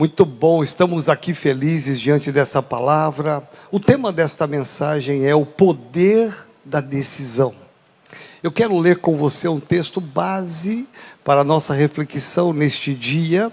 Muito 0.00 0.24
bom, 0.24 0.62
estamos 0.62 1.10
aqui 1.10 1.34
felizes 1.34 2.00
diante 2.00 2.32
dessa 2.32 2.62
palavra. 2.62 3.46
O 3.70 3.78
tema 3.78 4.10
desta 4.10 4.46
mensagem 4.46 5.26
é 5.26 5.34
o 5.34 5.44
poder 5.44 6.34
da 6.64 6.80
decisão. 6.80 7.54
Eu 8.42 8.50
quero 8.50 8.78
ler 8.78 8.96
com 8.96 9.14
você 9.14 9.46
um 9.46 9.60
texto 9.60 10.00
base 10.00 10.88
para 11.22 11.42
a 11.42 11.44
nossa 11.44 11.74
reflexão 11.74 12.50
neste 12.50 12.94
dia, 12.94 13.52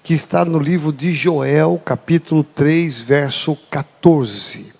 que 0.00 0.14
está 0.14 0.44
no 0.44 0.60
livro 0.60 0.92
de 0.92 1.12
Joel, 1.12 1.82
capítulo 1.84 2.44
3, 2.44 3.00
verso 3.00 3.58
14. 3.68 4.72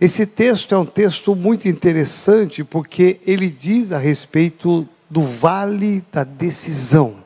Esse 0.00 0.24
texto 0.24 0.76
é 0.76 0.78
um 0.78 0.86
texto 0.86 1.34
muito 1.34 1.66
interessante 1.66 2.62
porque 2.62 3.18
ele 3.26 3.50
diz 3.50 3.90
a 3.90 3.98
respeito 3.98 4.88
do 5.10 5.22
vale 5.22 6.04
da 6.12 6.22
decisão 6.22 7.25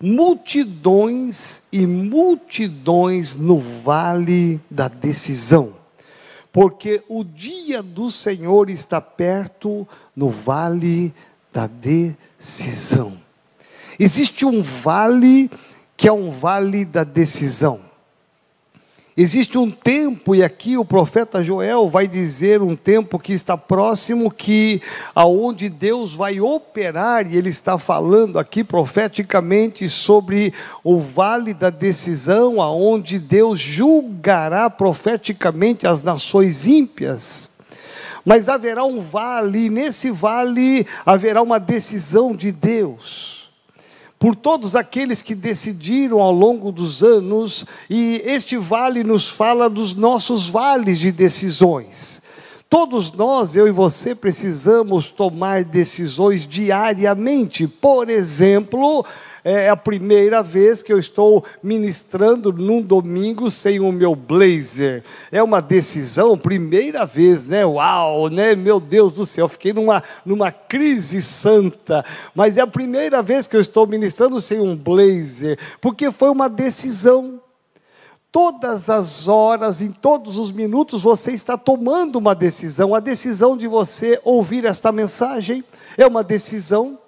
multidões 0.00 1.62
e 1.72 1.86
multidões 1.86 3.36
no 3.36 3.58
vale 3.58 4.60
da 4.70 4.88
decisão, 4.88 5.74
porque 6.52 7.02
o 7.08 7.24
dia 7.24 7.82
do 7.82 8.10
Senhor 8.10 8.70
está 8.70 9.00
perto 9.00 9.86
no 10.14 10.28
vale 10.28 11.14
da 11.52 11.66
decisão. 11.66 13.14
Existe 13.98 14.44
um 14.44 14.62
vale 14.62 15.50
que 15.96 16.06
é 16.06 16.12
um 16.12 16.30
vale 16.30 16.84
da 16.84 17.02
decisão. 17.02 17.85
Existe 19.18 19.56
um 19.56 19.70
tempo, 19.70 20.34
e 20.34 20.42
aqui 20.42 20.76
o 20.76 20.84
profeta 20.84 21.40
Joel 21.40 21.88
vai 21.88 22.06
dizer 22.06 22.60
um 22.60 22.76
tempo 22.76 23.18
que 23.18 23.32
está 23.32 23.56
próximo, 23.56 24.30
que 24.30 24.82
aonde 25.14 25.70
Deus 25.70 26.14
vai 26.14 26.38
operar, 26.38 27.26
e 27.26 27.34
ele 27.34 27.48
está 27.48 27.78
falando 27.78 28.38
aqui 28.38 28.62
profeticamente 28.62 29.88
sobre 29.88 30.52
o 30.84 30.98
vale 30.98 31.54
da 31.54 31.70
decisão, 31.70 32.60
aonde 32.60 33.18
Deus 33.18 33.58
julgará 33.58 34.68
profeticamente 34.68 35.86
as 35.86 36.02
nações 36.02 36.66
ímpias. 36.66 37.48
Mas 38.22 38.50
haverá 38.50 38.84
um 38.84 39.00
vale, 39.00 39.64
e 39.64 39.70
nesse 39.70 40.10
vale 40.10 40.86
haverá 41.06 41.40
uma 41.40 41.58
decisão 41.58 42.36
de 42.36 42.52
Deus 42.52 43.35
por 44.18 44.34
todos 44.34 44.74
aqueles 44.74 45.20
que 45.20 45.34
decidiram 45.34 46.20
ao 46.20 46.32
longo 46.32 46.72
dos 46.72 47.02
anos, 47.02 47.66
e 47.88 48.22
este 48.24 48.56
vale 48.56 49.04
nos 49.04 49.28
fala 49.28 49.68
dos 49.68 49.94
nossos 49.94 50.48
vales 50.48 50.98
de 50.98 51.12
decisões. 51.12 52.22
Todos 52.68 53.12
nós, 53.12 53.54
eu 53.54 53.68
e 53.68 53.70
você, 53.70 54.12
precisamos 54.12 55.12
tomar 55.12 55.62
decisões 55.62 56.44
diariamente. 56.44 57.68
Por 57.68 58.10
exemplo, 58.10 59.06
é 59.44 59.68
a 59.68 59.76
primeira 59.76 60.42
vez 60.42 60.82
que 60.82 60.92
eu 60.92 60.98
estou 60.98 61.44
ministrando 61.62 62.52
num 62.52 62.82
domingo 62.82 63.48
sem 63.52 63.78
o 63.78 63.92
meu 63.92 64.16
blazer. 64.16 65.04
É 65.30 65.40
uma 65.40 65.62
decisão, 65.62 66.36
primeira 66.36 67.06
vez, 67.06 67.46
né? 67.46 67.64
Uau, 67.64 68.28
né? 68.28 68.56
Meu 68.56 68.80
Deus 68.80 69.12
do 69.12 69.24
céu, 69.24 69.48
fiquei 69.48 69.72
numa, 69.72 70.02
numa 70.24 70.50
crise 70.50 71.22
santa. 71.22 72.04
Mas 72.34 72.56
é 72.56 72.62
a 72.62 72.66
primeira 72.66 73.22
vez 73.22 73.46
que 73.46 73.54
eu 73.54 73.60
estou 73.60 73.86
ministrando 73.86 74.40
sem 74.40 74.58
um 74.58 74.74
blazer, 74.74 75.56
porque 75.80 76.10
foi 76.10 76.30
uma 76.30 76.48
decisão 76.48 77.40
todas 78.36 78.90
as 78.90 79.26
horas, 79.28 79.80
em 79.80 79.90
todos 79.90 80.36
os 80.36 80.52
minutos, 80.52 81.02
você 81.02 81.32
está 81.32 81.56
tomando 81.56 82.16
uma 82.16 82.34
decisão. 82.34 82.94
A 82.94 83.00
decisão 83.00 83.56
de 83.56 83.66
você 83.66 84.20
ouvir 84.22 84.66
esta 84.66 84.92
mensagem 84.92 85.64
é 85.96 86.06
uma 86.06 86.22
decisão. 86.22 86.98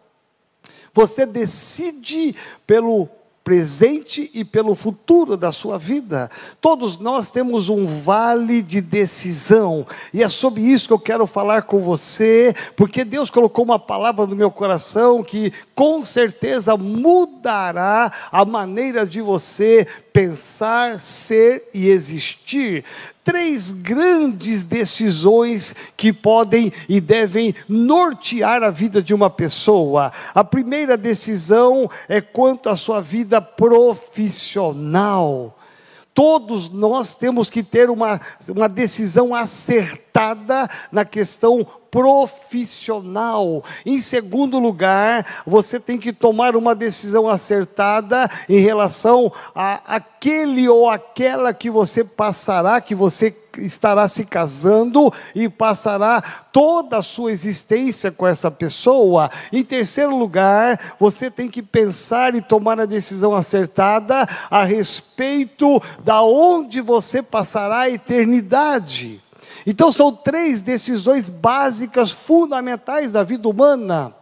Você 0.91 1.27
decide 1.27 2.35
pelo 2.67 3.11
presente 3.49 4.31
e 4.35 4.45
pelo 4.45 4.75
futuro 4.75 5.35
da 5.35 5.51
sua 5.51 5.79
vida. 5.79 6.31
Todos 6.61 6.99
nós 6.99 7.31
temos 7.31 7.71
um 7.71 7.87
vale 7.87 8.61
de 8.61 8.79
decisão, 8.79 9.87
e 10.13 10.23
é 10.23 10.29
sobre 10.29 10.61
isso 10.61 10.87
que 10.87 10.93
eu 10.93 10.99
quero 10.99 11.27
falar 11.27 11.63
com 11.63 11.81
você, 11.81 12.55
porque 12.77 13.07
Deus 13.07 13.31
colocou 13.31 13.65
uma 13.65 13.79
palavra 13.79 14.27
no 14.27 14.37
meu 14.37 14.51
coração 14.51 15.25
que 15.25 15.51
com 15.75 16.05
certeza 16.05 16.77
mudará 16.77 18.13
a 18.31 18.45
maneira 18.45 19.07
de 19.07 19.23
você 19.23 19.87
pensar, 20.13 21.01
ser 21.01 21.71
e 21.73 21.89
existir 21.89 22.85
três 23.29 23.71
grandes 23.73 24.63
decisões 24.63 25.75
que 25.99 26.15
podem 26.15 26.73
e 26.89 26.99
devem 26.99 27.55
nortear 27.69 28.63
a 28.63 28.71
vida 28.71 29.03
de 29.03 29.13
uma 29.13 29.29
pessoa. 29.29 30.11
A 30.35 30.43
primeira 30.43 30.97
decisão 30.97 31.91
é 32.09 32.23
quanto 32.23 32.71
à 32.71 32.77
sua 32.77 33.03
vida 33.03 33.39
profissional. 33.39 34.79
Todos 36.15 36.71
nós 36.71 37.15
temos 37.15 37.51
que 37.51 37.63
ter 37.63 37.91
uma, 37.91 38.19
uma 38.49 38.67
decisão 38.67 39.35
acertada 39.35 40.67
na 40.91 41.05
questão 41.05 41.67
profissional. 41.91 43.65
Em 43.85 44.01
segundo 44.01 44.59
lugar, 44.59 45.43
você 45.47 45.81
tem 45.81 45.99
que 45.99 46.13
tomar 46.13 46.57
uma 46.57 46.75
decisão 46.75 47.29
acertada 47.29 48.29
em 48.49 48.59
relação 48.59 49.33
a 49.55 49.97
aquele 49.97 50.69
ou 50.69 50.89
aquela 50.89 51.55
que 51.55 51.71
você 51.71 52.05
passará, 52.05 52.81
que 52.81 52.95
você 52.95 53.35
estará 53.59 54.09
se 54.09 54.25
casando 54.25 55.13
e 55.35 55.49
passará 55.49 56.23
toda 56.53 56.99
a 56.99 57.03
sua 57.03 57.33
existência 57.33 58.11
com 58.13 58.27
essa 58.27 58.51
pessoa. 58.51 59.31
Em 59.53 59.63
terceiro 59.63 60.17
lugar, 60.17 60.95
você 60.99 61.31
tem 61.31 61.49
que 61.49 61.63
pensar 61.63 62.35
e 62.35 62.41
tomar 62.41 62.81
a 62.81 62.87
decisão 62.87 63.35
acertada 63.35 64.27
a 64.51 64.65
respeito 64.65 65.81
da 66.05 66.23
onde 66.23 66.81
você 66.81 67.23
passará 67.23 67.81
a 67.81 67.91
eternidade. 67.91 69.21
Então 69.71 69.93
são 69.93 70.11
três 70.11 70.63
decisões 70.63 71.29
básicas, 71.29 72.11
fundamentais 72.11 73.13
da 73.13 73.23
vida 73.23 73.47
humana. 73.47 74.15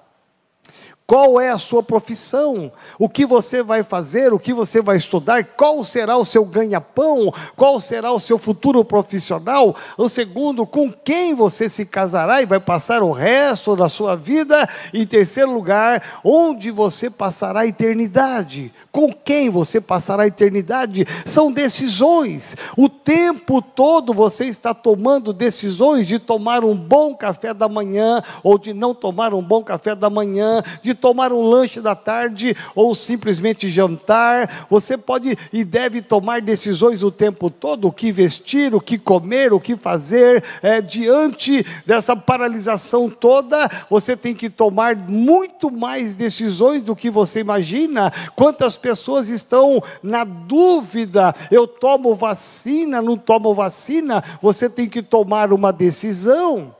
Qual 1.06 1.40
é 1.40 1.50
a 1.50 1.58
sua 1.58 1.84
profissão? 1.84 2.72
O 2.98 3.08
que 3.08 3.24
você 3.24 3.62
vai 3.62 3.84
fazer? 3.84 4.32
O 4.32 4.40
que 4.40 4.52
você 4.52 4.82
vai 4.82 4.96
estudar? 4.96 5.44
Qual 5.44 5.84
será 5.84 6.16
o 6.16 6.24
seu 6.24 6.44
ganha-pão? 6.44 7.32
Qual 7.54 7.78
será 7.78 8.10
o 8.10 8.18
seu 8.18 8.36
futuro 8.38 8.84
profissional? 8.84 9.76
O 9.96 10.08
segundo, 10.08 10.66
com 10.66 10.92
quem 10.92 11.32
você 11.32 11.68
se 11.68 11.86
casará 11.86 12.42
e 12.42 12.46
vai 12.46 12.58
passar 12.58 13.04
o 13.04 13.12
resto 13.12 13.76
da 13.76 13.88
sua 13.88 14.16
vida? 14.16 14.68
Em 14.92 15.06
terceiro 15.06 15.52
lugar, 15.52 16.20
onde 16.24 16.72
você 16.72 17.08
passará 17.08 17.60
a 17.60 17.66
eternidade? 17.68 18.72
Com 18.90 19.12
quem 19.12 19.48
você 19.48 19.80
passará 19.80 20.24
a 20.24 20.26
eternidade? 20.26 21.06
São 21.24 21.52
decisões. 21.52 22.56
O 22.76 22.88
tempo 22.88 23.62
todo 23.62 24.12
você 24.12 24.46
está 24.46 24.74
tomando 24.74 25.32
decisões 25.32 26.08
de 26.08 26.18
tomar 26.18 26.64
um 26.64 26.74
bom 26.74 27.14
café 27.14 27.54
da 27.54 27.68
manhã 27.68 28.20
ou 28.42 28.58
de 28.58 28.74
não 28.74 28.92
tomar 28.92 29.32
um 29.32 29.42
bom 29.42 29.62
café 29.62 29.94
da 29.94 30.10
manhã, 30.10 30.64
de 30.82 30.95
tomar 30.96 31.32
um 31.32 31.42
lanche 31.42 31.80
da 31.80 31.94
tarde 31.94 32.56
ou 32.74 32.94
simplesmente 32.94 33.68
jantar. 33.68 34.66
Você 34.68 34.98
pode 34.98 35.36
e 35.52 35.62
deve 35.64 36.02
tomar 36.02 36.40
decisões 36.40 37.02
o 37.02 37.10
tempo 37.10 37.50
todo: 37.50 37.88
o 37.88 37.92
que 37.92 38.10
vestir, 38.10 38.74
o 38.74 38.80
que 38.80 38.98
comer, 38.98 39.52
o 39.52 39.60
que 39.60 39.76
fazer. 39.76 40.42
É, 40.62 40.80
diante 40.80 41.64
dessa 41.84 42.16
paralisação 42.16 43.08
toda, 43.08 43.70
você 43.88 44.16
tem 44.16 44.34
que 44.34 44.50
tomar 44.50 44.96
muito 44.96 45.70
mais 45.70 46.16
decisões 46.16 46.82
do 46.82 46.96
que 46.96 47.10
você 47.10 47.40
imagina. 47.40 48.12
Quantas 48.34 48.76
pessoas 48.76 49.28
estão 49.28 49.82
na 50.02 50.24
dúvida: 50.24 51.34
eu 51.50 51.66
tomo 51.66 52.14
vacina, 52.14 53.02
não 53.02 53.16
tomo 53.16 53.54
vacina? 53.54 54.24
Você 54.40 54.68
tem 54.68 54.88
que 54.88 55.02
tomar 55.02 55.52
uma 55.52 55.72
decisão. 55.72 56.74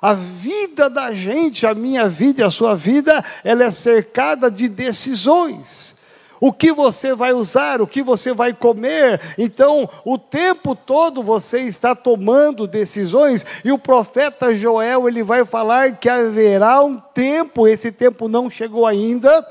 A 0.00 0.14
vida 0.14 0.90
da 0.90 1.12
gente, 1.12 1.66
a 1.66 1.74
minha 1.74 2.08
vida 2.08 2.42
e 2.42 2.44
a 2.44 2.50
sua 2.50 2.74
vida, 2.74 3.24
ela 3.42 3.64
é 3.64 3.70
cercada 3.70 4.50
de 4.50 4.68
decisões. 4.68 5.96
O 6.40 6.52
que 6.52 6.72
você 6.72 7.14
vai 7.14 7.32
usar, 7.32 7.80
o 7.80 7.86
que 7.86 8.02
você 8.02 8.32
vai 8.32 8.52
comer. 8.52 9.20
Então, 9.38 9.88
o 10.04 10.18
tempo 10.18 10.74
todo 10.74 11.22
você 11.22 11.60
está 11.60 11.94
tomando 11.94 12.66
decisões 12.66 13.44
e 13.64 13.72
o 13.72 13.78
profeta 13.78 14.54
Joel, 14.54 15.08
ele 15.08 15.22
vai 15.22 15.44
falar 15.44 15.96
que 15.96 16.08
haverá 16.08 16.82
um 16.82 16.98
tempo, 16.98 17.66
esse 17.66 17.90
tempo 17.90 18.28
não 18.28 18.50
chegou 18.50 18.86
ainda, 18.86 19.46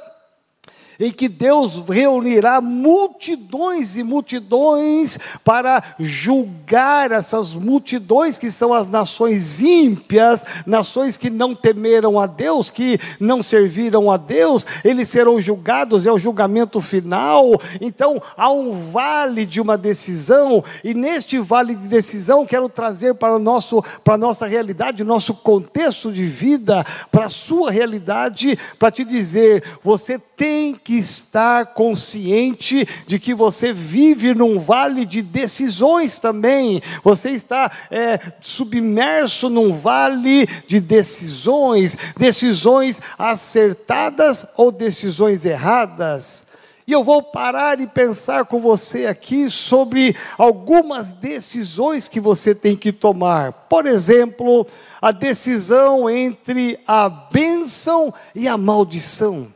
em 0.99 1.11
que 1.11 1.27
Deus 1.27 1.83
reunirá 1.87 2.61
multidões 2.61 3.95
e 3.95 4.03
multidões 4.03 5.17
para 5.43 5.83
julgar 5.99 7.11
essas 7.11 7.53
multidões 7.53 8.37
que 8.37 8.51
são 8.51 8.73
as 8.73 8.89
nações 8.89 9.61
ímpias, 9.61 10.45
nações 10.65 11.17
que 11.17 11.29
não 11.29 11.53
temeram 11.53 12.19
a 12.19 12.27
Deus, 12.27 12.69
que 12.69 12.99
não 13.19 13.41
serviram 13.41 14.11
a 14.11 14.17
Deus, 14.17 14.65
eles 14.83 15.09
serão 15.09 15.39
julgados, 15.39 16.05
é 16.05 16.11
o 16.11 16.17
julgamento 16.17 16.79
final. 16.81 17.59
Então, 17.79 18.21
há 18.37 18.51
um 18.51 18.71
vale 18.71 19.45
de 19.45 19.61
uma 19.61 19.77
decisão, 19.77 20.63
e 20.83 20.93
neste 20.93 21.39
vale 21.39 21.75
de 21.75 21.87
decisão 21.87 22.45
quero 22.45 22.69
trazer 22.69 23.15
para 23.15 23.35
o 23.35 23.39
nosso 23.39 23.83
para 24.03 24.15
a 24.15 24.17
nossa 24.17 24.45
realidade, 24.45 25.03
nosso 25.03 25.33
contexto 25.33 26.11
de 26.11 26.23
vida, 26.23 26.85
para 27.11 27.25
a 27.25 27.29
sua 27.29 27.71
realidade, 27.71 28.57
para 28.77 28.91
te 28.91 29.03
dizer, 29.03 29.63
você 29.83 30.19
tem 30.19 30.73
que 30.85 30.93
estar 30.93 31.73
consciente 31.73 32.87
de 33.07 33.17
que 33.17 33.33
você 33.33 33.73
vive 33.73 34.35
num 34.35 34.59
vale 34.59 35.03
de 35.03 35.19
decisões 35.23 36.19
também. 36.19 36.79
Você 37.03 37.31
está 37.31 37.71
é, 37.89 38.19
submerso 38.39 39.49
num 39.49 39.73
vale 39.73 40.45
de 40.67 40.79
decisões, 40.79 41.97
decisões 42.15 43.01
acertadas 43.17 44.45
ou 44.55 44.71
decisões 44.71 45.43
erradas. 45.43 46.45
E 46.85 46.91
eu 46.91 47.03
vou 47.03 47.23
parar 47.23 47.81
e 47.81 47.87
pensar 47.87 48.45
com 48.45 48.59
você 48.59 49.07
aqui 49.07 49.49
sobre 49.49 50.15
algumas 50.37 51.15
decisões 51.15 52.07
que 52.07 52.19
você 52.19 52.53
tem 52.53 52.77
que 52.77 52.91
tomar. 52.91 53.51
Por 53.67 53.87
exemplo, 53.87 54.67
a 55.01 55.11
decisão 55.11 56.07
entre 56.07 56.79
a 56.85 57.09
bênção 57.09 58.13
e 58.35 58.47
a 58.47 58.55
maldição. 58.55 59.54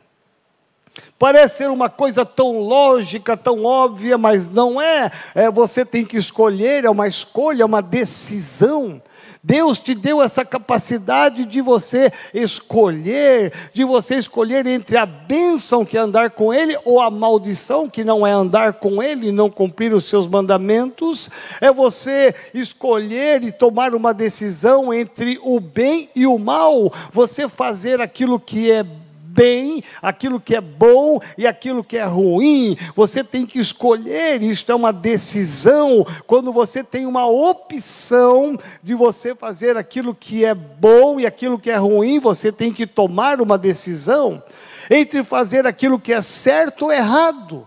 Parece 1.20 1.58
ser 1.58 1.70
uma 1.70 1.90
coisa 1.90 2.24
tão 2.24 2.60
lógica, 2.60 3.36
tão 3.36 3.62
óbvia, 3.62 4.16
mas 4.16 4.48
não 4.48 4.80
é. 4.80 5.10
é. 5.34 5.50
Você 5.50 5.84
tem 5.84 6.02
que 6.02 6.16
escolher, 6.16 6.86
é 6.86 6.90
uma 6.90 7.06
escolha, 7.06 7.62
é 7.62 7.66
uma 7.66 7.82
decisão. 7.82 9.02
Deus 9.44 9.78
te 9.78 9.94
deu 9.94 10.22
essa 10.22 10.46
capacidade 10.46 11.44
de 11.44 11.60
você 11.60 12.10
escolher, 12.32 13.52
de 13.74 13.84
você 13.84 14.14
escolher 14.14 14.66
entre 14.66 14.96
a 14.96 15.04
bênção 15.04 15.84
que 15.84 15.98
é 15.98 16.00
andar 16.00 16.30
com 16.30 16.54
Ele 16.54 16.74
ou 16.86 17.02
a 17.02 17.10
maldição 17.10 17.86
que 17.86 18.02
não 18.02 18.26
é 18.26 18.32
andar 18.32 18.74
com 18.74 19.02
Ele 19.02 19.28
e 19.28 19.32
não 19.32 19.50
cumprir 19.50 19.92
os 19.92 20.06
seus 20.06 20.26
mandamentos. 20.26 21.28
É 21.60 21.70
você 21.70 22.34
escolher 22.54 23.44
e 23.44 23.52
tomar 23.52 23.94
uma 23.94 24.14
decisão 24.14 24.90
entre 24.90 25.38
o 25.42 25.60
bem 25.60 26.08
e 26.16 26.26
o 26.26 26.38
mal, 26.38 26.90
você 27.12 27.46
fazer 27.46 28.00
aquilo 28.00 28.40
que 28.40 28.70
é 28.70 28.82
bem, 29.40 29.82
aquilo 30.02 30.38
que 30.38 30.54
é 30.54 30.60
bom 30.60 31.18
e 31.38 31.46
aquilo 31.46 31.82
que 31.82 31.96
é 31.96 32.04
ruim. 32.04 32.76
Você 32.94 33.24
tem 33.24 33.46
que 33.46 33.58
escolher, 33.58 34.42
isto 34.42 34.70
é 34.70 34.74
uma 34.74 34.92
decisão. 34.92 36.06
Quando 36.26 36.52
você 36.52 36.84
tem 36.84 37.06
uma 37.06 37.26
opção 37.26 38.58
de 38.82 38.94
você 38.94 39.34
fazer 39.34 39.78
aquilo 39.78 40.14
que 40.14 40.44
é 40.44 40.54
bom 40.54 41.18
e 41.18 41.24
aquilo 41.24 41.58
que 41.58 41.70
é 41.70 41.76
ruim, 41.76 42.18
você 42.18 42.52
tem 42.52 42.70
que 42.70 42.86
tomar 42.86 43.40
uma 43.40 43.56
decisão 43.56 44.42
entre 44.90 45.24
fazer 45.24 45.66
aquilo 45.66 45.98
que 45.98 46.12
é 46.12 46.20
certo 46.20 46.82
ou 46.82 46.92
errado. 46.92 47.66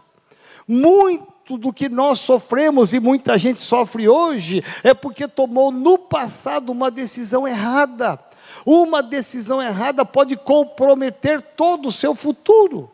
Muito 0.68 1.58
do 1.58 1.74
que 1.74 1.90
nós 1.90 2.20
sofremos 2.20 2.94
e 2.94 3.00
muita 3.00 3.36
gente 3.36 3.60
sofre 3.60 4.08
hoje 4.08 4.64
é 4.84 4.94
porque 4.94 5.28
tomou 5.28 5.72
no 5.72 5.98
passado 5.98 6.72
uma 6.72 6.92
decisão 6.92 7.48
errada. 7.48 8.20
Uma 8.66 9.02
decisão 9.02 9.62
errada 9.62 10.06
pode 10.06 10.36
comprometer 10.36 11.42
todo 11.42 11.88
o 11.88 11.92
seu 11.92 12.16
futuro. 12.16 12.94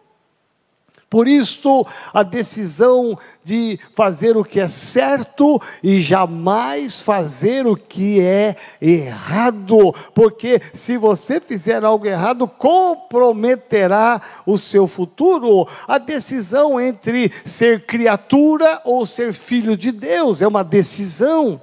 Por 1.09 1.27
isso, 1.27 1.87
a 2.13 2.21
decisão 2.21 3.17
de 3.43 3.79
fazer 3.95 4.37
o 4.37 4.43
que 4.43 4.59
é 4.59 4.67
certo 4.67 5.59
e 5.81 5.99
jamais 5.99 7.01
fazer 7.01 7.65
o 7.65 7.75
que 7.75 8.19
é 8.19 8.55
errado, 8.79 9.91
porque 10.13 10.61
se 10.71 10.97
você 10.97 11.41
fizer 11.41 11.83
algo 11.83 12.05
errado, 12.05 12.47
comprometerá 12.47 14.21
o 14.45 14.55
seu 14.55 14.87
futuro. 14.87 15.67
A 15.87 15.97
decisão 15.97 16.79
entre 16.79 17.31
ser 17.43 17.87
criatura 17.87 18.79
ou 18.85 19.03
ser 19.03 19.33
filho 19.33 19.75
de 19.75 19.91
Deus 19.91 20.43
é 20.43 20.47
uma 20.47 20.63
decisão. 20.63 21.59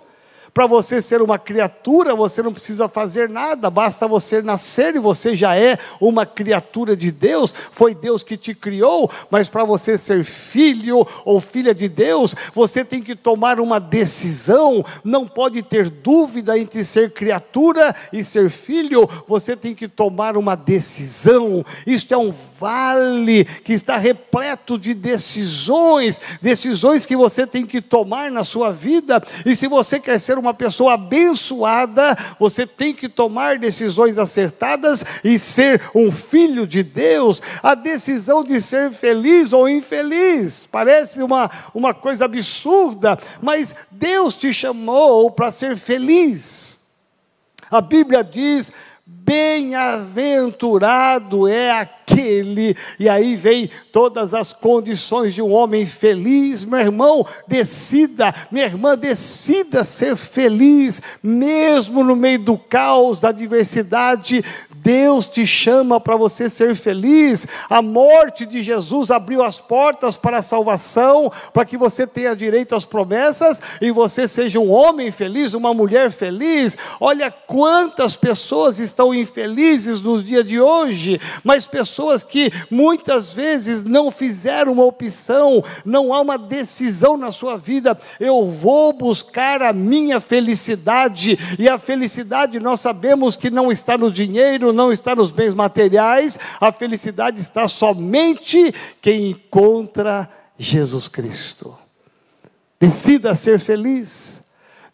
Para 0.57 0.67
você 0.67 1.03
ser 1.03 1.21
uma 1.21 1.39
criatura, 1.39 2.15
você 2.15 2.43
não 2.43 2.51
precisa 2.51 2.89
fazer 2.89 3.29
nada, 3.29 3.69
basta 3.69 4.09
você 4.09 4.41
nascer 4.41 4.97
e 4.97 4.99
você 4.99 5.37
já 5.37 5.55
é 5.55 5.77
uma 6.01 6.25
criatura 6.25 6.97
de 6.97 7.13
Deus. 7.13 7.53
Foi 7.71 7.95
Deus 7.95 8.23
que 8.23 8.39
te 8.39 8.55
criou, 8.55 9.11
mas 9.31 9.51
para 9.51 9.65
você 9.67 9.99
ser 9.99 10.25
filho 10.25 11.07
ou 11.27 11.43
filha 11.43 11.75
de 11.75 11.91
Deus, 11.91 12.35
você 12.55 12.83
tem 12.83 13.03
que 13.03 13.15
tomar 13.15 13.61
uma 13.61 13.79
decisão. 13.79 14.83
Não 15.05 15.29
pode 15.29 15.61
ter 15.63 15.91
dúvida 15.91 16.59
entre 16.59 16.87
ser 16.87 17.13
criatura 17.13 17.95
e 18.11 18.25
ser 18.25 18.49
filho, 18.49 19.07
você 19.29 19.55
tem 19.55 19.75
que 19.75 19.87
tomar 19.87 20.39
uma 20.39 20.55
decisão. 20.55 21.63
Isto 21.87 22.15
é 22.15 22.17
um 22.17 22.33
vale 22.59 23.45
que 23.45 23.75
está 23.75 23.99
repleto 23.99 24.79
de 24.79 24.95
decisões, 24.95 26.19
decisões 26.41 27.05
que 27.05 27.15
você 27.15 27.47
tem 27.47 27.67
que 27.67 27.83
tomar 27.83 28.31
na 28.31 28.43
sua 28.43 28.73
vida. 28.73 29.23
E 29.45 29.55
se 29.55 29.69
você 29.69 30.01
quer 30.01 30.19
ser 30.19 30.39
uma 30.39 30.46
uma 30.47 30.55
pessoa 30.55 30.95
abençoada, 30.95 32.17
você 32.39 32.67
tem 32.67 32.95
que 32.95 33.09
tomar 33.09 33.59
decisões 33.59 34.19
acertadas 34.19 35.05
e 35.25 35.39
ser 35.39 35.83
um 35.95 36.11
filho 36.11 36.67
de 36.67 36.83
Deus. 36.83 37.43
A 37.63 37.75
decisão 37.75 38.45
de 38.45 38.61
ser 38.61 38.91
feliz 38.91 39.53
ou 39.53 39.69
infeliz 39.69 40.67
parece 40.71 41.23
uma, 41.23 41.51
uma 41.75 41.93
coisa 41.93 42.25
absurda, 42.25 43.19
mas 43.43 43.75
Deus 43.91 44.37
te 44.37 44.53
chamou 44.53 45.31
para 45.31 45.51
ser 45.51 45.77
feliz. 45.77 46.79
A 47.71 47.81
Bíblia 47.81 48.23
diz: 48.23 48.73
Bem-aventurado 49.27 51.49
é 51.49 51.73
aquele, 51.73 52.77
e 52.97 53.09
aí 53.09 53.35
vem 53.35 53.69
todas 53.91 54.33
as 54.33 54.53
condições 54.53 55.35
de 55.35 55.43
um 55.43 55.51
homem 55.51 55.85
feliz, 55.85 56.65
meu 56.65 56.79
irmão, 56.79 57.27
decida, 57.45 58.33
minha 58.53 58.67
irmã, 58.67 58.97
decida 58.97 59.83
ser 59.83 60.15
feliz, 60.15 61.03
mesmo 61.21 62.05
no 62.05 62.15
meio 62.15 62.39
do 62.39 62.57
caos, 62.57 63.21
da 63.21 63.31
adversidade, 63.31 64.45
Deus 64.87 65.27
te 65.27 65.45
chama 65.45 65.99
para 65.99 66.17
você 66.17 66.49
ser 66.49 66.77
feliz. 66.77 67.45
A 67.69 67.83
morte 67.83 68.47
de 68.47 68.63
Jesus 68.63 69.11
abriu 69.11 69.43
as 69.43 69.59
portas 69.59 70.17
para 70.17 70.37
a 70.37 70.43
salvação, 70.43 71.29
para 71.53 71.65
que 71.65 71.77
você 71.77 72.07
tenha 72.07 72.37
direito 72.37 72.73
às 72.73 72.85
promessas 72.85 73.61
e 73.81 73.91
você 73.91 74.29
seja 74.29 74.61
um 74.61 74.71
homem 74.71 75.11
feliz, 75.11 75.55
uma 75.55 75.75
mulher 75.75 76.13
feliz. 76.13 76.79
Olha 77.01 77.33
quantas 77.33 78.15
pessoas 78.15 78.79
estão 78.79 79.13
infelizes 79.17 80.01
nos 80.01 80.23
dias 80.23 80.45
de 80.45 80.61
hoje, 80.61 81.21
mas 81.43 81.67
pessoas 81.67 82.23
que 82.23 82.53
muitas 82.71 83.33
vezes 83.33 83.85
não 83.85 84.11
fizeram 84.11 84.73
uma 84.73 84.85
opção, 84.85 85.65
não 85.85 86.13
há 86.13 86.21
uma 86.21 86.39
decisão 86.39 87.17
na 87.17 87.33
sua 87.33 87.57
vida. 87.57 87.99
Eu 88.21 88.47
vou 88.47 88.93
buscar 88.93 89.63
a 89.63 89.73
minha 89.73 90.21
felicidade, 90.21 91.39
e 91.59 91.69
a 91.69 91.79
felicidade 91.79 92.61
nós 92.61 92.81
sabemos 92.81 93.37
que 93.37 93.51
não 93.51 93.73
está 93.73 93.99
no 93.99 94.11
dinheiro, 94.11 94.73
não 94.73 94.93
está 94.93 95.15
nos 95.15 95.33
bens 95.33 95.55
materiais, 95.55 96.39
a 96.61 96.71
felicidade 96.71 97.41
está 97.41 97.67
somente 97.69 98.75
quem 99.01 99.31
encontra 99.31 100.29
Jesus 100.59 101.09
Cristo. 101.09 101.77
Decida 102.79 103.35
ser 103.35 103.59
feliz. 103.59 104.46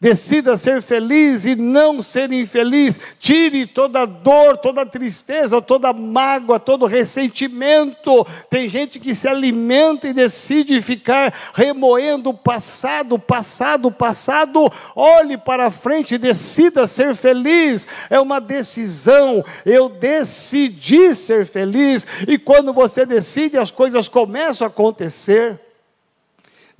Decida 0.02 0.56
ser 0.56 0.82
feliz 0.82 1.46
e 1.46 1.54
não 1.54 2.02
ser 2.02 2.32
infeliz. 2.32 2.98
Tire 3.20 3.66
toda 3.66 4.04
dor, 4.04 4.56
toda 4.56 4.84
tristeza, 4.84 5.62
toda 5.62 5.92
mágoa, 5.92 6.58
todo 6.58 6.86
ressentimento. 6.86 8.26
Tem 8.50 8.68
gente 8.68 8.98
que 8.98 9.14
se 9.14 9.28
alimenta 9.28 10.08
e 10.08 10.12
decide 10.12 10.82
ficar 10.82 11.32
remoendo 11.54 12.30
o 12.30 12.34
passado, 12.34 13.16
passado, 13.16 13.92
passado. 13.92 14.68
Olhe 14.96 15.38
para 15.38 15.70
frente 15.70 16.18
decida 16.18 16.88
ser 16.88 17.14
feliz. 17.14 17.86
É 18.10 18.18
uma 18.18 18.40
decisão. 18.40 19.44
Eu 19.64 19.88
decidi 19.88 21.14
ser 21.14 21.46
feliz. 21.46 22.08
E 22.26 22.36
quando 22.38 22.72
você 22.72 23.06
decide, 23.06 23.56
as 23.56 23.70
coisas 23.70 24.08
começam 24.08 24.66
a 24.66 24.70
acontecer 24.70 25.60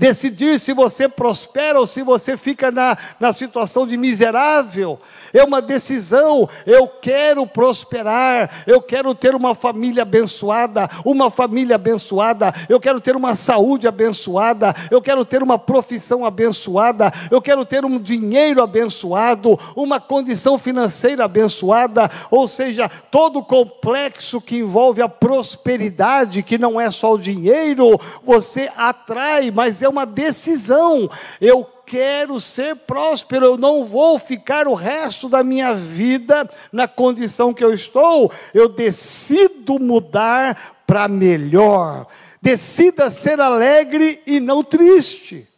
decidir 0.03 0.59
se 0.59 0.73
você 0.73 1.09
prospera 1.09 1.79
ou 1.79 1.87
se 1.87 2.03
você 2.03 2.37
fica 2.37 2.73
na, 2.73 2.99
na 3.21 3.33
situação 3.33 3.87
de 3.87 3.97
miserável. 3.97 4.99
É 5.33 5.43
uma 5.43 5.63
decisão. 5.63 6.49
Eu 6.67 6.87
quero 6.87 7.47
prosperar, 7.47 8.65
eu 8.67 8.81
quero 8.81 9.15
ter 9.15 9.35
uma 9.35 9.55
família 9.55 10.03
abençoada, 10.03 10.89
uma 11.05 11.31
família 11.31 11.77
abençoada, 11.77 12.53
eu 12.69 12.79
quero 12.79 13.01
ter 13.01 13.17
uma 13.17 13.35
saúde 13.35 13.89
abençoada, 13.89 14.75
eu 14.91 15.01
quero 15.01 15.25
ter 15.25 15.43
uma 15.43 15.59
profissão 15.59 16.25
abençoada, 16.25 17.11
eu 17.31 17.41
quero 17.41 17.65
ter 17.65 17.85
um 17.85 17.99
dinheiro 17.99 18.63
abençoado, 18.63 19.59
uma 19.75 20.01
condição 20.01 20.59
financeira 20.59 21.25
abençoada, 21.25 22.11
ou 22.31 22.47
seja, 22.47 22.89
todo 23.11 23.39
o 23.41 23.45
complexo 23.45 24.41
que 24.41 24.57
envolve 24.57 25.01
a 25.03 25.09
prosperidade, 25.09 26.43
que 26.43 26.59
não 26.59 26.81
é 26.81 26.91
só 26.91 27.15
o 27.15 27.19
dinheiro, 27.19 27.99
você 28.25 28.71
atrai, 28.77 29.51
mas 29.51 29.83
é 29.83 29.89
uma 29.89 30.05
decisão. 30.05 31.09
Eu 31.41 31.67
quero 31.87 32.39
ser 32.41 32.77
próspero, 32.77 33.47
eu 33.47 33.57
não 33.57 33.85
vou 33.85 34.19
ficar 34.19 34.67
o 34.67 34.75
resto 34.75 35.29
da 35.29 35.43
minha 35.43 35.75
vida 35.75 36.49
na 36.73 36.89
condição 36.89 37.53
que 37.53 37.65
eu 37.65 37.73
estou. 37.73 38.33
Eu 38.53 38.69
decido 38.69 39.79
mudar 39.79 40.83
para 40.87 41.09
melhor. 41.09 42.07
Decida 42.41 43.11
ser 43.11 43.41
alegre 43.41 44.21
e 44.27 44.41
não 44.41 44.63
triste. 44.65 45.49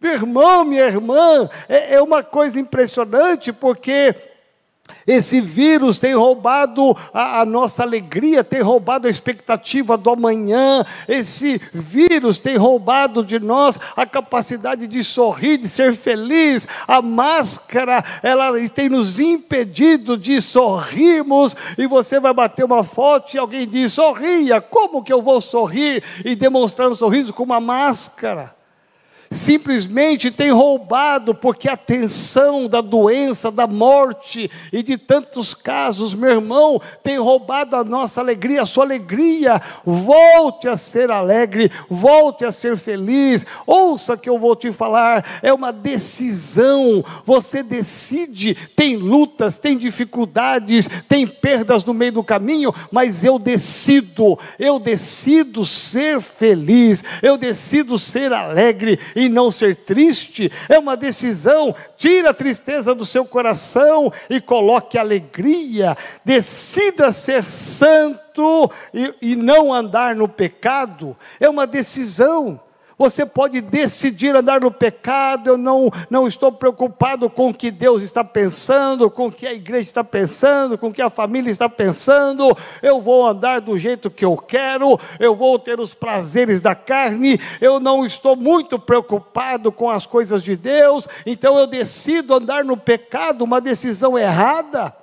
Meu 0.00 0.14
irmão, 0.14 0.64
minha 0.64 0.84
irmã, 0.84 1.48
é, 1.68 1.94
é 1.94 2.02
uma 2.02 2.24
coisa 2.24 2.58
impressionante 2.58 3.52
porque 3.52 4.14
Esse 5.06 5.40
vírus 5.40 5.98
tem 5.98 6.14
roubado 6.14 6.96
a, 7.12 7.40
a, 7.40 7.44
nossa 7.44 7.82
alegria, 7.82 8.44
tem 8.44 8.60
roubado 8.60 9.06
a 9.06 9.10
expectativa 9.10 9.96
do 9.96 10.10
amanhã. 10.10 10.84
Esse 11.08 11.60
vírus 11.72 12.38
tem 12.38 12.56
roubado 12.56 13.24
de 13.24 13.38
nós 13.38 13.78
a 13.96 14.06
capacidade 14.06 14.86
de 14.86 15.02
sorrir, 15.02 15.58
de 15.58 15.68
ser 15.68 15.94
feliz. 15.94 16.66
A 16.86 17.02
máscara, 17.02 18.02
ela 18.22 18.52
tem 18.68 18.88
nos 18.88 19.18
impedido 19.18 20.16
de 20.16 20.40
sorrirmos. 20.40 21.56
E 21.76 21.86
você 21.86 22.20
vai 22.20 22.32
bater 22.32 22.64
uma 22.64 22.84
foto 22.84 23.34
e 23.34 23.38
alguém 23.38 23.66
diz: 23.66 23.92
sorria, 23.92 24.60
como 24.60 25.02
que 25.02 25.12
eu 25.12 25.22
vou 25.22 25.40
sorrir? 25.40 26.02
E 26.24 26.34
demonstrar 26.34 26.88
um 26.88 26.94
sorriso 26.94 27.32
com 27.32 27.42
uma 27.42 27.60
máscara 27.60 28.61
simplesmente 29.32 30.30
tem 30.30 30.50
roubado, 30.50 31.34
porque 31.34 31.68
a 31.68 31.76
tensão 31.76 32.68
da 32.68 32.80
doença, 32.80 33.50
da 33.50 33.66
morte 33.66 34.50
e 34.72 34.82
de 34.82 34.96
tantos 34.96 35.54
casos, 35.54 36.14
meu 36.14 36.30
irmão, 36.30 36.80
tem 37.02 37.18
roubado 37.18 37.76
a 37.76 37.84
nossa 37.84 38.20
alegria, 38.20 38.62
a 38.62 38.66
sua 38.66 38.84
alegria. 38.84 39.60
Volte 39.84 40.68
a 40.68 40.76
ser 40.76 41.10
alegre, 41.10 41.70
volte 41.88 42.44
a 42.44 42.52
ser 42.52 42.76
feliz. 42.76 43.46
Ouça 43.66 44.16
que 44.16 44.28
eu 44.28 44.38
vou 44.38 44.54
te 44.54 44.70
falar, 44.70 45.24
é 45.42 45.52
uma 45.52 45.72
decisão. 45.72 47.04
Você 47.24 47.62
decide, 47.62 48.54
tem 48.76 48.96
lutas, 48.96 49.58
tem 49.58 49.76
dificuldades, 49.76 50.88
tem 51.08 51.26
perdas 51.26 51.84
no 51.84 51.94
meio 51.94 52.12
do 52.12 52.24
caminho, 52.24 52.72
mas 52.90 53.24
eu 53.24 53.38
decido, 53.38 54.38
eu 54.58 54.78
decido 54.78 55.64
ser 55.64 56.20
feliz, 56.20 57.02
eu 57.22 57.36
decido 57.36 57.98
ser 57.98 58.32
alegre 58.32 58.98
e 59.14 59.21
não 59.28 59.50
ser 59.50 59.76
triste, 59.76 60.50
é 60.68 60.78
uma 60.78 60.96
decisão. 60.96 61.74
Tira 61.96 62.30
a 62.30 62.34
tristeza 62.34 62.94
do 62.94 63.04
seu 63.04 63.24
coração 63.24 64.12
e 64.28 64.40
coloque 64.40 64.98
alegria. 64.98 65.96
Decida 66.24 67.12
ser 67.12 67.44
santo 67.44 68.70
e, 68.92 69.14
e 69.22 69.36
não 69.36 69.72
andar 69.72 70.14
no 70.14 70.28
pecado, 70.28 71.16
é 71.38 71.48
uma 71.48 71.66
decisão. 71.66 72.60
Você 73.02 73.26
pode 73.26 73.60
decidir 73.60 74.32
andar 74.36 74.60
no 74.60 74.70
pecado, 74.70 75.50
eu 75.50 75.56
não, 75.58 75.90
não 76.08 76.28
estou 76.28 76.52
preocupado 76.52 77.28
com 77.28 77.50
o 77.50 77.54
que 77.54 77.68
Deus 77.68 78.00
está 78.00 78.22
pensando, 78.22 79.10
com 79.10 79.26
o 79.26 79.32
que 79.32 79.44
a 79.44 79.52
igreja 79.52 79.88
está 79.88 80.04
pensando, 80.04 80.78
com 80.78 80.86
o 80.86 80.92
que 80.92 81.02
a 81.02 81.10
família 81.10 81.50
está 81.50 81.68
pensando, 81.68 82.56
eu 82.80 83.00
vou 83.00 83.26
andar 83.26 83.60
do 83.60 83.76
jeito 83.76 84.08
que 84.08 84.24
eu 84.24 84.36
quero, 84.36 84.96
eu 85.18 85.34
vou 85.34 85.58
ter 85.58 85.80
os 85.80 85.92
prazeres 85.92 86.60
da 86.60 86.76
carne, 86.76 87.40
eu 87.60 87.80
não 87.80 88.06
estou 88.06 88.36
muito 88.36 88.78
preocupado 88.78 89.72
com 89.72 89.90
as 89.90 90.06
coisas 90.06 90.40
de 90.40 90.54
Deus, 90.54 91.08
então 91.26 91.58
eu 91.58 91.66
decido 91.66 92.34
andar 92.34 92.64
no 92.64 92.76
pecado, 92.76 93.42
uma 93.42 93.60
decisão 93.60 94.16
errada. 94.16 95.01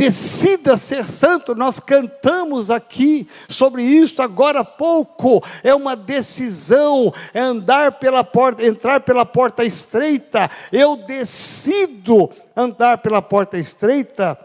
Decida 0.00 0.78
ser 0.78 1.06
santo, 1.06 1.54
nós 1.54 1.78
cantamos 1.78 2.70
aqui 2.70 3.28
sobre 3.50 3.82
isso 3.82 4.22
agora 4.22 4.60
há 4.60 4.64
pouco. 4.64 5.44
É 5.62 5.74
uma 5.74 5.94
decisão, 5.94 7.12
é 7.34 7.40
andar 7.40 7.98
pela 7.98 8.24
porta, 8.24 8.64
entrar 8.64 9.00
pela 9.00 9.26
porta 9.26 9.62
estreita. 9.62 10.50
Eu 10.72 10.96
decido 10.96 12.30
andar 12.56 12.96
pela 13.02 13.20
porta 13.20 13.58
estreita. 13.58 14.38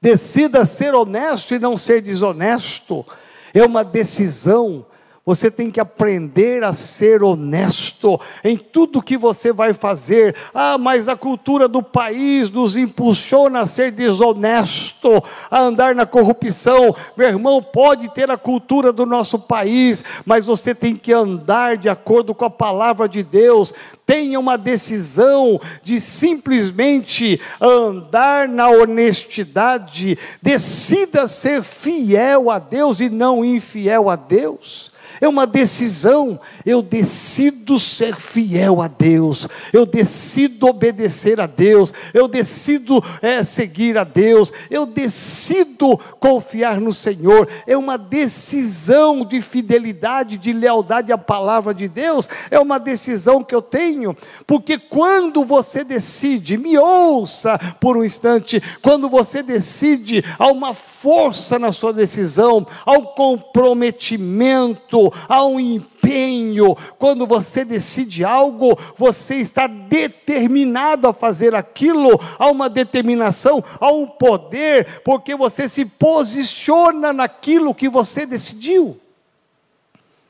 Decida 0.00 0.64
ser 0.64 0.96
honesto 0.96 1.54
e 1.54 1.60
não 1.60 1.76
ser 1.76 2.02
desonesto. 2.02 3.06
É 3.54 3.64
uma 3.64 3.84
decisão. 3.84 4.84
Você 5.24 5.52
tem 5.52 5.70
que 5.70 5.78
aprender 5.78 6.64
a 6.64 6.72
ser 6.72 7.22
honesto 7.22 8.20
em 8.42 8.56
tudo 8.56 9.00
que 9.00 9.16
você 9.16 9.52
vai 9.52 9.72
fazer. 9.72 10.34
Ah, 10.52 10.76
mas 10.76 11.08
a 11.08 11.14
cultura 11.14 11.68
do 11.68 11.80
país 11.80 12.50
nos 12.50 12.76
impulsiona 12.76 13.60
a 13.60 13.66
ser 13.66 13.92
desonesto, 13.92 15.22
a 15.48 15.60
andar 15.60 15.94
na 15.94 16.04
corrupção. 16.04 16.92
Meu 17.16 17.28
irmão, 17.28 17.62
pode 17.62 18.08
ter 18.08 18.32
a 18.32 18.36
cultura 18.36 18.92
do 18.92 19.06
nosso 19.06 19.38
país, 19.38 20.02
mas 20.26 20.44
você 20.44 20.74
tem 20.74 20.96
que 20.96 21.12
andar 21.12 21.76
de 21.76 21.88
acordo 21.88 22.34
com 22.34 22.44
a 22.44 22.50
palavra 22.50 23.08
de 23.08 23.22
Deus. 23.22 23.72
Tenha 24.04 24.40
uma 24.40 24.58
decisão 24.58 25.60
de 25.84 26.00
simplesmente 26.00 27.40
andar 27.60 28.48
na 28.48 28.68
honestidade. 28.70 30.18
Decida 30.42 31.28
ser 31.28 31.62
fiel 31.62 32.50
a 32.50 32.58
Deus 32.58 32.98
e 32.98 33.08
não 33.08 33.44
infiel 33.44 34.10
a 34.10 34.16
Deus 34.16 34.90
é 35.22 35.28
uma 35.28 35.46
decisão. 35.46 36.38
Eu 36.66 36.82
decido 36.82 37.78
ser 37.78 38.16
fiel 38.16 38.82
a 38.82 38.88
Deus, 38.88 39.48
eu 39.72 39.86
decido 39.86 40.66
obedecer 40.66 41.40
a 41.40 41.46
Deus, 41.46 41.94
eu 42.12 42.26
decido 42.26 43.00
é, 43.22 43.44
seguir 43.44 43.96
a 43.96 44.02
Deus, 44.02 44.52
eu 44.68 44.84
decido 44.84 45.96
confiar 46.18 46.80
no 46.80 46.92
Senhor. 46.92 47.48
É 47.68 47.76
uma 47.76 47.96
decisão 47.96 49.24
de 49.24 49.40
fidelidade, 49.40 50.36
de 50.36 50.52
lealdade 50.52 51.12
à 51.12 51.18
palavra 51.18 51.72
de 51.72 51.86
Deus, 51.86 52.28
é 52.50 52.58
uma 52.58 52.80
decisão 52.80 53.44
que 53.44 53.54
eu 53.54 53.62
tenho, 53.62 54.16
porque 54.44 54.76
quando 54.76 55.44
você 55.44 55.84
decide, 55.84 56.58
me 56.58 56.76
ouça 56.76 57.56
por 57.80 57.96
um 57.96 58.02
instante, 58.02 58.60
quando 58.82 59.08
você 59.08 59.40
decide, 59.40 60.24
há 60.36 60.48
uma 60.48 60.74
força 60.74 61.60
na 61.60 61.70
sua 61.70 61.92
decisão, 61.92 62.66
há 62.84 62.92
um 62.92 63.04
comprometimento, 63.04 65.11
há 65.28 65.44
um 65.44 65.58
empenho. 65.58 66.74
Quando 66.98 67.26
você 67.26 67.64
decide 67.64 68.24
algo, 68.24 68.78
você 68.96 69.36
está 69.36 69.66
determinado 69.66 71.08
a 71.08 71.12
fazer 71.12 71.54
aquilo, 71.54 72.20
há 72.38 72.50
uma 72.50 72.68
determinação, 72.68 73.62
há 73.80 73.90
um 73.90 74.06
poder, 74.06 75.00
porque 75.04 75.34
você 75.34 75.68
se 75.68 75.84
posiciona 75.84 77.12
naquilo 77.12 77.74
que 77.74 77.88
você 77.88 78.26
decidiu. 78.26 78.98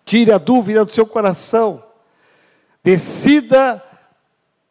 Tire 0.05 0.33
a 0.33 0.39
dúvida 0.39 0.85
do 0.85 0.91
seu 0.91 1.07
coração. 1.07 1.83
Decida 2.85 3.83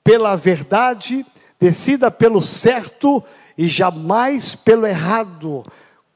pela 0.04 0.36
verdade, 0.36 1.26
decida 1.60 2.12
pelo 2.12 2.42
certo 2.42 3.24
e 3.58 3.68
jamais 3.68 4.56
pelo 4.56 4.86
errado. 4.86 5.66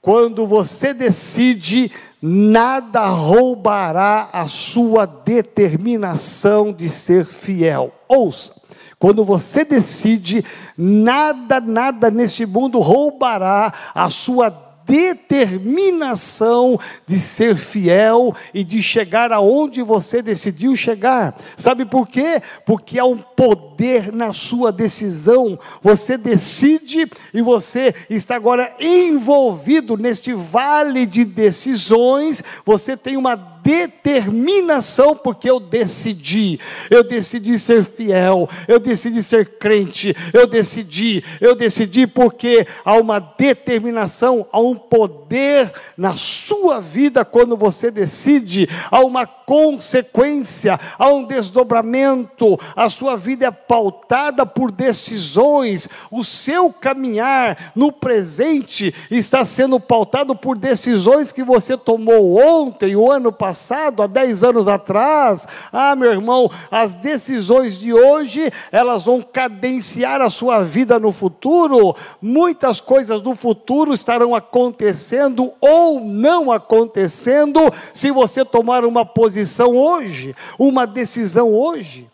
Quando 0.02 0.46
você 0.46 0.94
decide, 0.94 1.92
nada 2.28 3.06
roubará 3.06 4.30
a 4.34 4.48
sua 4.48 5.06
determinação 5.06 6.74
de 6.74 6.90
ser 6.90 7.24
fiel. 7.24 7.92
Ouça, 8.08 8.52
quando 8.98 9.24
você 9.24 9.64
decide, 9.64 10.44
nada, 10.76 11.60
nada 11.60 12.10
neste 12.10 12.44
mundo 12.44 12.80
roubará 12.80 13.72
a 13.94 14.10
sua 14.10 14.50
determinação 14.86 16.80
de 17.08 17.20
ser 17.20 17.56
fiel 17.56 18.36
e 18.54 18.64
de 18.64 18.82
chegar 18.82 19.32
aonde 19.34 19.82
você 19.82 20.22
decidiu 20.22 20.76
chegar. 20.76 21.36
Sabe 21.58 21.86
por 21.86 22.08
quê? 22.08 22.42
Porque 22.66 23.00
há 23.00 23.06
um 23.06 23.18
poder 23.18 24.12
na 24.14 24.32
sua 24.32 24.72
decisão. 24.72 25.58
Você 25.82 26.18
decide 26.18 27.10
e 27.34 27.42
você 27.42 27.94
está 28.10 28.36
agora 28.36 28.74
envolvido 28.80 29.98
neste 29.98 30.34
vale 30.34 31.06
de 31.06 31.26
decisões. 31.26 32.44
Você 32.66 32.96
tem 32.96 33.18
uma 33.18 33.55
determinação, 33.66 35.16
porque 35.16 35.50
eu 35.50 35.60
decidi, 35.60 36.60
eu 36.88 37.04
decidi 37.04 37.58
ser 37.58 37.84
fiel, 37.84 38.48
eu 38.68 38.80
decidi 38.80 39.24
ser 39.24 39.58
crente, 39.58 40.16
eu 40.32 40.46
decidi, 40.46 41.24
eu 41.42 41.56
decidi 41.56 42.06
porque 42.06 42.68
há 42.86 42.94
uma 42.94 43.20
determinação, 43.20 44.46
há 44.52 44.60
um 44.60 44.76
poder 44.76 45.74
na 45.98 46.12
sua 46.12 46.80
vida 46.80 47.26
quando 47.26 47.58
você 47.58 47.90
decide, 47.90 48.70
há 48.92 49.00
uma 49.00 49.26
consequência, 49.26 50.80
há 51.00 51.10
um 51.10 51.24
desdobramento, 51.24 52.60
a 52.76 52.88
sua 52.88 53.18
vida 53.18 53.48
é 53.48 53.52
pautada 53.52 54.46
por 54.46 54.72
decisões, 54.72 55.90
o 56.12 56.24
seu 56.24 56.72
caminhar 56.72 57.72
no 57.76 57.92
presente 57.92 58.94
está 59.10 59.44
sendo 59.44 59.80
pautado 59.80 60.36
por 60.36 60.56
decisões 60.56 61.32
que 61.32 61.44
você 61.44 61.76
tomou 61.76 62.38
ontem, 62.38 62.96
o 62.96 63.12
ano 63.12 63.32
passado 63.32 63.55
passado, 63.56 64.04
há 64.04 64.08
10 64.08 64.44
anos 64.44 64.68
atrás. 64.68 65.48
Ah, 65.72 65.96
meu 65.96 66.12
irmão, 66.12 66.52
as 66.70 66.94
decisões 66.94 67.80
de 67.80 67.94
hoje, 67.94 68.52
elas 68.70 69.06
vão 69.06 69.22
cadenciar 69.22 70.22
a 70.22 70.30
sua 70.30 70.62
vida 70.62 71.00
no 71.00 71.14
futuro. 71.14 71.96
Muitas 72.22 72.82
coisas 72.82 73.22
do 73.22 73.34
futuro 73.34 73.94
estarão 73.94 74.36
acontecendo 74.36 75.54
ou 75.62 76.02
não 76.02 76.52
acontecendo 76.52 77.62
se 77.94 78.12
você 78.12 78.44
tomar 78.44 78.84
uma 78.84 79.06
posição 79.06 79.78
hoje, 79.78 80.36
uma 80.60 80.86
decisão 80.86 81.54
hoje. 81.54 82.08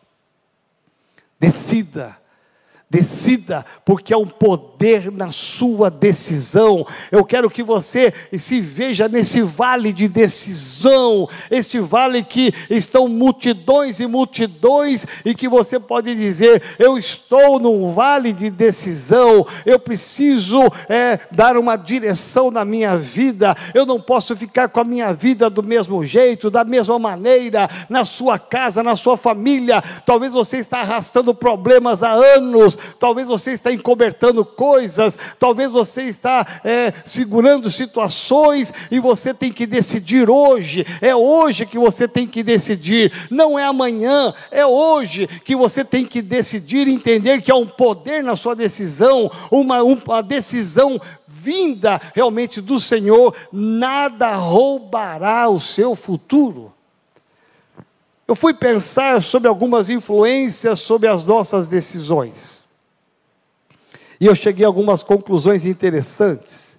Decida 1.39 2.20
Decida, 2.91 3.65
porque 3.85 4.13
há 4.13 4.17
um 4.17 4.27
poder 4.27 5.09
na 5.13 5.29
sua 5.29 5.89
decisão. 5.89 6.85
Eu 7.09 7.23
quero 7.23 7.49
que 7.49 7.63
você 7.63 8.13
se 8.37 8.59
veja 8.59 9.07
nesse 9.07 9.41
vale 9.41 9.93
de 9.93 10.09
decisão, 10.09 11.25
este 11.49 11.79
vale 11.79 12.21
que 12.21 12.53
estão 12.69 13.07
multidões 13.07 14.01
e 14.01 14.07
multidões, 14.07 15.07
e 15.23 15.33
que 15.33 15.47
você 15.47 15.79
pode 15.79 16.13
dizer: 16.13 16.61
Eu 16.77 16.97
estou 16.97 17.59
num 17.59 17.93
vale 17.93 18.33
de 18.33 18.49
decisão, 18.49 19.47
eu 19.65 19.79
preciso 19.79 20.59
é, 20.89 21.17
dar 21.31 21.55
uma 21.55 21.77
direção 21.77 22.51
na 22.51 22.65
minha 22.65 22.97
vida, 22.97 23.55
eu 23.73 23.85
não 23.85 24.01
posso 24.01 24.35
ficar 24.35 24.67
com 24.67 24.81
a 24.81 24.83
minha 24.83 25.13
vida 25.13 25.49
do 25.49 25.63
mesmo 25.63 26.03
jeito, 26.03 26.51
da 26.51 26.65
mesma 26.65 26.99
maneira, 26.99 27.69
na 27.87 28.03
sua 28.03 28.37
casa, 28.37 28.83
na 28.83 28.97
sua 28.97 29.15
família. 29.15 29.81
Talvez 30.05 30.33
você 30.33 30.57
está 30.57 30.81
arrastando 30.81 31.33
problemas 31.33 32.03
há 32.03 32.11
anos 32.11 32.80
talvez 32.99 33.27
você 33.27 33.51
está 33.51 33.71
encobertando 33.71 34.43
coisas, 34.43 35.17
talvez 35.39 35.71
você 35.71 36.03
está 36.03 36.45
é, 36.63 36.93
segurando 37.05 37.71
situações 37.71 38.73
e 38.89 38.99
você 38.99 39.33
tem 39.33 39.51
que 39.51 39.65
decidir 39.65 40.29
hoje. 40.29 40.85
É 41.01 41.15
hoje 41.15 41.65
que 41.65 41.77
você 41.77 42.07
tem 42.07 42.27
que 42.27 42.43
decidir, 42.43 43.11
não 43.29 43.57
é 43.57 43.65
amanhã, 43.65 44.33
é 44.51 44.65
hoje 44.65 45.27
que 45.27 45.55
você 45.55 45.83
tem 45.83 46.05
que 46.05 46.21
decidir, 46.21 46.87
entender 46.87 47.41
que 47.41 47.51
há 47.51 47.55
um 47.55 47.67
poder 47.67 48.23
na 48.23 48.35
sua 48.35 48.55
decisão, 48.55 49.31
uma, 49.49 49.81
uma 49.83 50.21
decisão 50.21 50.99
vinda 51.27 51.99
realmente 52.13 52.61
do 52.61 52.79
Senhor, 52.79 53.35
nada 53.51 54.35
roubará 54.35 55.49
o 55.49 55.59
seu 55.59 55.95
futuro. 55.95 56.71
Eu 58.27 58.35
fui 58.35 58.53
pensar 58.53 59.21
sobre 59.21 59.49
algumas 59.49 59.89
influências 59.89 60.79
sobre 60.79 61.07
as 61.09 61.25
nossas 61.25 61.67
decisões. 61.67 62.60
E 64.21 64.27
eu 64.27 64.35
cheguei 64.35 64.63
a 64.63 64.67
algumas 64.67 65.01
conclusões 65.01 65.65
interessantes, 65.65 66.77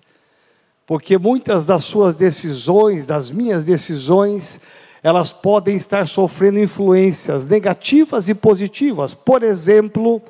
porque 0.87 1.18
muitas 1.18 1.66
das 1.66 1.82
suas 1.82 2.14
decisões, 2.14 3.04
das 3.04 3.32
minhas 3.32 3.64
decisões, 3.64 4.61
elas 5.02 5.32
podem 5.32 5.75
estar 5.75 6.06
sofrendo 6.06 6.61
influências 6.61 7.44
negativas 7.44 8.28
e 8.28 8.34
positivas. 8.34 9.12
Por 9.12 9.42
exemplo, 9.42 10.22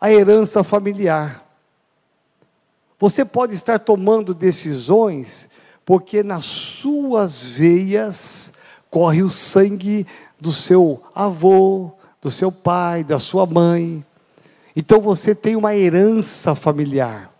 a 0.00 0.10
herança 0.10 0.64
familiar. 0.64 1.44
Você 2.98 3.22
pode 3.22 3.54
estar 3.54 3.78
tomando 3.78 4.32
decisões 4.32 5.46
porque 5.84 6.22
nas 6.22 6.46
suas 6.46 7.42
veias 7.42 8.54
corre 8.88 9.22
o 9.22 9.28
sangue 9.28 10.06
do 10.40 10.52
seu 10.52 11.02
avô, 11.14 11.90
do 12.22 12.30
seu 12.30 12.50
pai, 12.50 13.04
da 13.04 13.18
sua 13.18 13.44
mãe. 13.44 14.02
Então 14.80 14.98
você 14.98 15.34
tem 15.34 15.56
uma 15.56 15.76
herança 15.76 16.54
familiar. 16.54 17.30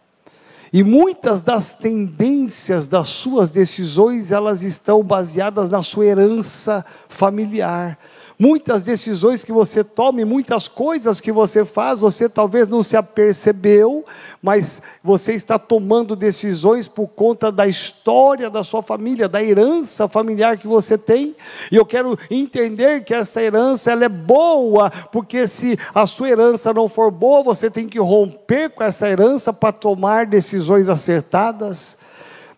E 0.70 0.84
muitas 0.84 1.40
das 1.40 1.74
tendências 1.74 2.86
das 2.86 3.08
suas 3.08 3.50
decisões, 3.50 4.30
elas 4.30 4.62
estão 4.62 5.02
baseadas 5.02 5.70
na 5.70 5.82
sua 5.82 6.04
herança 6.04 6.84
familiar. 7.08 7.98
Muitas 8.42 8.84
decisões 8.84 9.44
que 9.44 9.52
você 9.52 9.84
toma, 9.84 10.24
muitas 10.24 10.66
coisas 10.66 11.20
que 11.20 11.30
você 11.30 11.62
faz, 11.62 12.00
você 12.00 12.26
talvez 12.26 12.66
não 12.66 12.82
se 12.82 12.96
apercebeu, 12.96 14.02
mas 14.42 14.80
você 15.04 15.34
está 15.34 15.58
tomando 15.58 16.16
decisões 16.16 16.88
por 16.88 17.08
conta 17.08 17.52
da 17.52 17.68
história 17.68 18.48
da 18.48 18.64
sua 18.64 18.82
família, 18.82 19.28
da 19.28 19.44
herança 19.44 20.08
familiar 20.08 20.56
que 20.56 20.66
você 20.66 20.96
tem. 20.96 21.36
E 21.70 21.76
eu 21.76 21.84
quero 21.84 22.18
entender 22.30 23.04
que 23.04 23.12
essa 23.12 23.42
herança 23.42 23.92
ela 23.92 24.06
é 24.06 24.08
boa, 24.08 24.88
porque 25.12 25.46
se 25.46 25.78
a 25.94 26.06
sua 26.06 26.30
herança 26.30 26.72
não 26.72 26.88
for 26.88 27.10
boa, 27.10 27.42
você 27.42 27.70
tem 27.70 27.86
que 27.86 27.98
romper 27.98 28.70
com 28.70 28.82
essa 28.82 29.06
herança 29.06 29.52
para 29.52 29.70
tomar 29.70 30.24
decisões 30.24 30.88
acertadas 30.88 31.98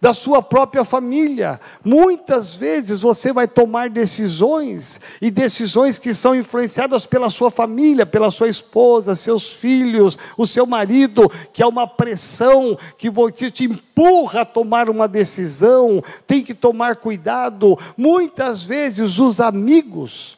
da 0.03 0.13
sua 0.13 0.43
própria 0.43 0.85
família. 0.85 1.61
Muitas 1.85 2.57
vezes 2.57 3.03
você 3.03 3.33
vai 3.33 3.47
tomar 3.47 3.89
decisões 3.89 5.01
e 5.21 5.31
decisões 5.31 5.97
que 5.97 6.13
são 6.13 6.35
influenciadas 6.35 7.07
pela 7.07 7.31
sua 7.31 7.53
família, 7.53 8.05
pela 8.05 8.29
sua 8.33 8.49
esposa, 8.49 9.15
seus 9.15 9.53
filhos, 9.53 10.19
o 10.37 10.45
seu 10.45 10.67
marido, 10.67 11.31
que 11.53 11.63
é 11.63 11.67
uma 11.67 11.87
pressão 11.87 12.77
que 12.99 13.09
te 13.53 13.63
empurra 13.63 14.41
a 14.41 14.45
tomar 14.45 14.91
uma 14.91 15.07
decisão. 15.07 16.03
Tem 16.27 16.43
que 16.43 16.53
tomar 16.53 16.97
cuidado. 16.97 17.79
Muitas 17.97 18.65
vezes 18.65 19.21
os 19.21 19.41
amigos 19.41 20.37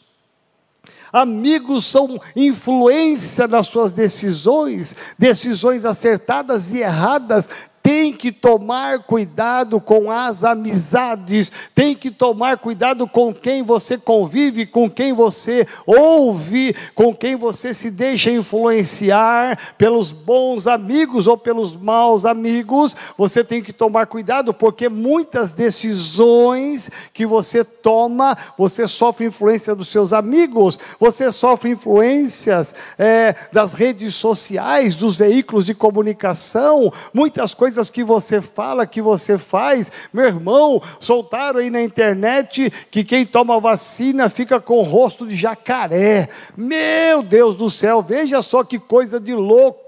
amigos 1.10 1.86
são 1.86 2.20
influência 2.34 3.46
nas 3.46 3.68
suas 3.68 3.92
decisões, 3.92 4.96
decisões 5.16 5.84
acertadas 5.84 6.72
e 6.72 6.78
erradas 6.80 7.48
tem 7.84 8.14
que 8.14 8.32
tomar 8.32 9.00
cuidado 9.00 9.78
com 9.78 10.10
as 10.10 10.42
amizades, 10.42 11.52
tem 11.74 11.94
que 11.94 12.10
tomar 12.10 12.56
cuidado 12.56 13.06
com 13.06 13.30
quem 13.34 13.62
você 13.62 13.98
convive, 13.98 14.64
com 14.64 14.88
quem 14.88 15.12
você 15.12 15.68
ouve, 15.86 16.74
com 16.94 17.14
quem 17.14 17.36
você 17.36 17.74
se 17.74 17.90
deixa 17.90 18.30
influenciar 18.30 19.74
pelos 19.76 20.12
bons 20.12 20.66
amigos 20.66 21.26
ou 21.26 21.36
pelos 21.36 21.76
maus 21.76 22.24
amigos. 22.24 22.96
Você 23.18 23.44
tem 23.44 23.62
que 23.62 23.70
tomar 23.70 24.06
cuidado, 24.06 24.54
porque 24.54 24.88
muitas 24.88 25.52
decisões 25.52 26.90
que 27.12 27.26
você 27.26 27.62
toma, 27.62 28.34
você 28.56 28.88
sofre 28.88 29.26
influência 29.26 29.74
dos 29.74 29.88
seus 29.88 30.14
amigos, 30.14 30.78
você 30.98 31.30
sofre 31.30 31.72
influências 31.72 32.74
é, 32.98 33.34
das 33.52 33.74
redes 33.74 34.14
sociais, 34.14 34.96
dos 34.96 35.18
veículos 35.18 35.66
de 35.66 35.74
comunicação, 35.74 36.90
muitas 37.12 37.52
coisas 37.52 37.73
coisas 37.74 37.90
que 37.90 38.04
você 38.04 38.40
fala, 38.40 38.86
que 38.86 39.02
você 39.02 39.36
faz. 39.36 39.90
Meu 40.12 40.26
irmão, 40.26 40.80
soltaram 41.00 41.58
aí 41.58 41.70
na 41.70 41.82
internet 41.82 42.72
que 42.88 43.02
quem 43.02 43.26
toma 43.26 43.58
vacina 43.58 44.28
fica 44.28 44.60
com 44.60 44.78
o 44.78 44.82
rosto 44.82 45.26
de 45.26 45.34
jacaré. 45.34 46.28
Meu 46.56 47.20
Deus 47.20 47.56
do 47.56 47.68
céu, 47.68 48.00
veja 48.00 48.40
só 48.42 48.62
que 48.62 48.78
coisa 48.78 49.18
de 49.18 49.34
louco, 49.34 49.83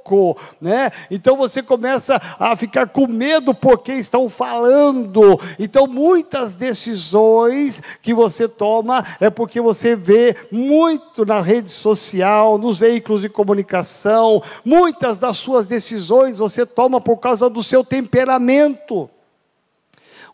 né? 0.60 0.90
Então 1.10 1.36
você 1.36 1.62
começa 1.62 2.20
a 2.38 2.56
ficar 2.56 2.88
com 2.88 3.06
medo 3.06 3.54
porque 3.54 3.92
estão 3.92 4.28
falando. 4.28 5.38
Então 5.58 5.86
muitas 5.86 6.56
decisões 6.56 7.80
que 8.02 8.12
você 8.12 8.48
toma 8.48 9.04
é 9.20 9.30
porque 9.30 9.60
você 9.60 9.94
vê 9.94 10.34
muito 10.50 11.24
na 11.24 11.40
rede 11.40 11.70
social, 11.70 12.58
nos 12.58 12.80
veículos 12.80 13.20
de 13.20 13.28
comunicação, 13.28 14.42
muitas 14.64 15.18
das 15.18 15.36
suas 15.38 15.66
decisões 15.66 16.38
você 16.38 16.66
toma 16.66 17.00
por 17.00 17.18
causa 17.18 17.48
do 17.48 17.62
seu 17.62 17.76
seu 17.76 17.84
temperamento. 17.84 19.10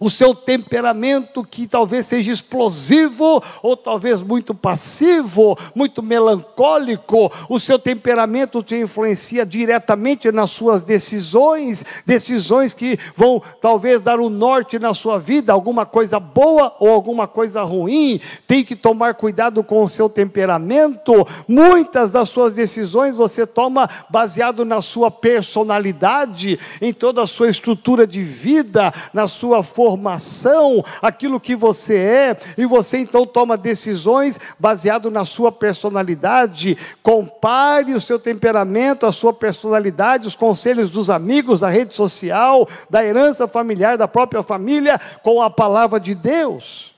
O 0.00 0.10
seu 0.10 0.34
temperamento 0.34 1.44
que 1.44 1.66
talvez 1.66 2.06
seja 2.06 2.32
explosivo, 2.32 3.42
ou 3.62 3.76
talvez 3.76 4.22
muito 4.22 4.54
passivo, 4.54 5.56
muito 5.74 6.02
melancólico, 6.02 7.30
o 7.48 7.58
seu 7.58 7.78
temperamento 7.78 8.62
te 8.62 8.76
influencia 8.76 9.44
diretamente 9.44 10.32
nas 10.32 10.50
suas 10.50 10.82
decisões, 10.82 11.84
decisões 12.06 12.74
que 12.74 12.98
vão 13.14 13.42
talvez 13.60 14.02
dar 14.02 14.18
um 14.18 14.28
norte 14.28 14.78
na 14.78 14.94
sua 14.94 15.18
vida, 15.18 15.52
alguma 15.52 15.86
coisa 15.86 16.18
boa 16.18 16.74
ou 16.80 16.90
alguma 16.90 17.28
coisa 17.28 17.62
ruim. 17.62 18.20
Tem 18.46 18.64
que 18.64 18.74
tomar 18.74 19.14
cuidado 19.14 19.62
com 19.62 19.82
o 19.82 19.88
seu 19.88 20.08
temperamento. 20.08 21.26
Muitas 21.46 22.12
das 22.12 22.28
suas 22.28 22.52
decisões 22.52 23.14
você 23.16 23.46
toma 23.46 23.88
baseado 24.08 24.64
na 24.64 24.82
sua 24.82 25.10
personalidade, 25.10 26.58
em 26.80 26.92
toda 26.92 27.22
a 27.22 27.26
sua 27.26 27.48
estrutura 27.48 28.06
de 28.06 28.22
vida, 28.22 28.92
na 29.12 29.28
sua 29.28 29.62
força 29.62 29.81
formação, 29.82 30.84
aquilo 31.02 31.40
que 31.40 31.56
você 31.56 31.96
é, 31.96 32.36
e 32.56 32.64
você 32.64 32.98
então 32.98 33.26
toma 33.26 33.56
decisões 33.56 34.38
baseado 34.56 35.10
na 35.10 35.24
sua 35.24 35.50
personalidade. 35.50 36.78
Compare 37.02 37.92
o 37.92 38.00
seu 38.00 38.16
temperamento, 38.16 39.06
a 39.06 39.10
sua 39.10 39.32
personalidade, 39.32 40.28
os 40.28 40.36
conselhos 40.36 40.88
dos 40.88 41.10
amigos, 41.10 41.60
da 41.60 41.68
rede 41.68 41.94
social, 41.94 42.68
da 42.88 43.04
herança 43.04 43.48
familiar, 43.48 43.98
da 43.98 44.06
própria 44.06 44.40
família, 44.44 45.00
com 45.20 45.42
a 45.42 45.50
palavra 45.50 45.98
de 45.98 46.14
Deus. 46.14 46.91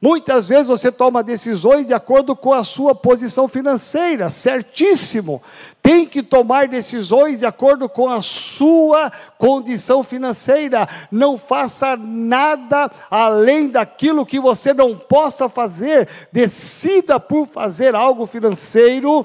Muitas 0.00 0.46
vezes 0.46 0.66
você 0.66 0.92
toma 0.92 1.22
decisões 1.22 1.86
de 1.86 1.94
acordo 1.94 2.36
com 2.36 2.52
a 2.52 2.62
sua 2.62 2.94
posição 2.94 3.48
financeira, 3.48 4.28
certíssimo. 4.28 5.42
Tem 5.82 6.04
que 6.04 6.22
tomar 6.22 6.68
decisões 6.68 7.38
de 7.38 7.46
acordo 7.46 7.88
com 7.88 8.08
a 8.08 8.20
sua 8.20 9.10
condição 9.38 10.02
financeira. 10.02 10.86
Não 11.10 11.38
faça 11.38 11.96
nada 11.96 12.90
além 13.10 13.68
daquilo 13.68 14.26
que 14.26 14.38
você 14.38 14.74
não 14.74 14.98
possa 14.98 15.48
fazer. 15.48 16.08
Decida 16.30 17.18
por 17.18 17.46
fazer 17.46 17.94
algo 17.94 18.26
financeiro 18.26 19.24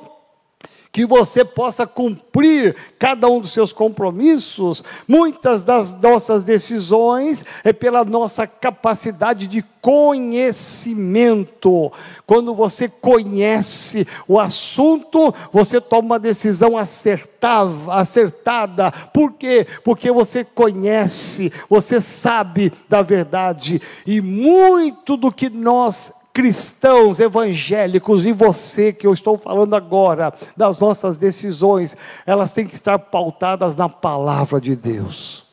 que 0.92 1.06
você 1.06 1.46
possa 1.46 1.88
cumprir 1.88 2.76
cada 3.00 3.30
um 3.30 3.40
dos 3.40 3.52
seus 3.52 3.72
compromissos. 3.72 4.84
Muitas 5.08 5.64
das 5.64 5.98
nossas 6.00 6.44
decisões 6.44 7.46
é 7.64 7.72
pela 7.72 8.04
nossa 8.04 8.46
capacidade 8.46 9.48
de 9.48 9.64
conhecimento. 9.82 11.90
Quando 12.28 12.54
você 12.54 12.90
conhece 12.90 14.06
o 14.28 14.38
assunto, 14.40 15.34
você 15.52 15.80
toma 15.80 16.02
uma 16.02 16.20
decisão 16.20 16.78
acertada. 16.78 18.92
Por 19.14 19.32
quê? 19.34 19.68
Porque 19.84 20.12
você 20.12 20.44
conhece, 20.44 21.54
você 21.70 22.02
sabe 22.02 22.74
da 22.90 23.02
verdade 23.02 23.82
e 24.06 24.22
muito 24.22 25.18
do 25.18 25.32
que 25.32 25.50
nós 25.50 26.21
cristãos 26.34 27.20
evangélicos 27.20 28.26
e 28.26 28.32
você 28.32 28.94
que 28.94 29.06
eu 29.06 29.14
estou 29.14 29.38
falando 29.38 29.76
agora, 29.76 30.34
das 30.56 30.80
nossas 30.80 31.18
decisões, 31.18 31.96
elas 32.26 32.52
têm 32.52 32.66
que 32.66 32.76
estar 32.76 32.98
pautadas 32.98 33.76
na 33.76 33.90
palavra 33.90 34.60
de 34.60 34.76
Deus. 34.76 35.46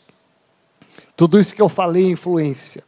Tudo 1.16 1.38
isso 1.38 1.54
que 1.54 1.62
eu 1.62 1.68
falei 1.68 2.06
é 2.06 2.10
influência. 2.10 2.84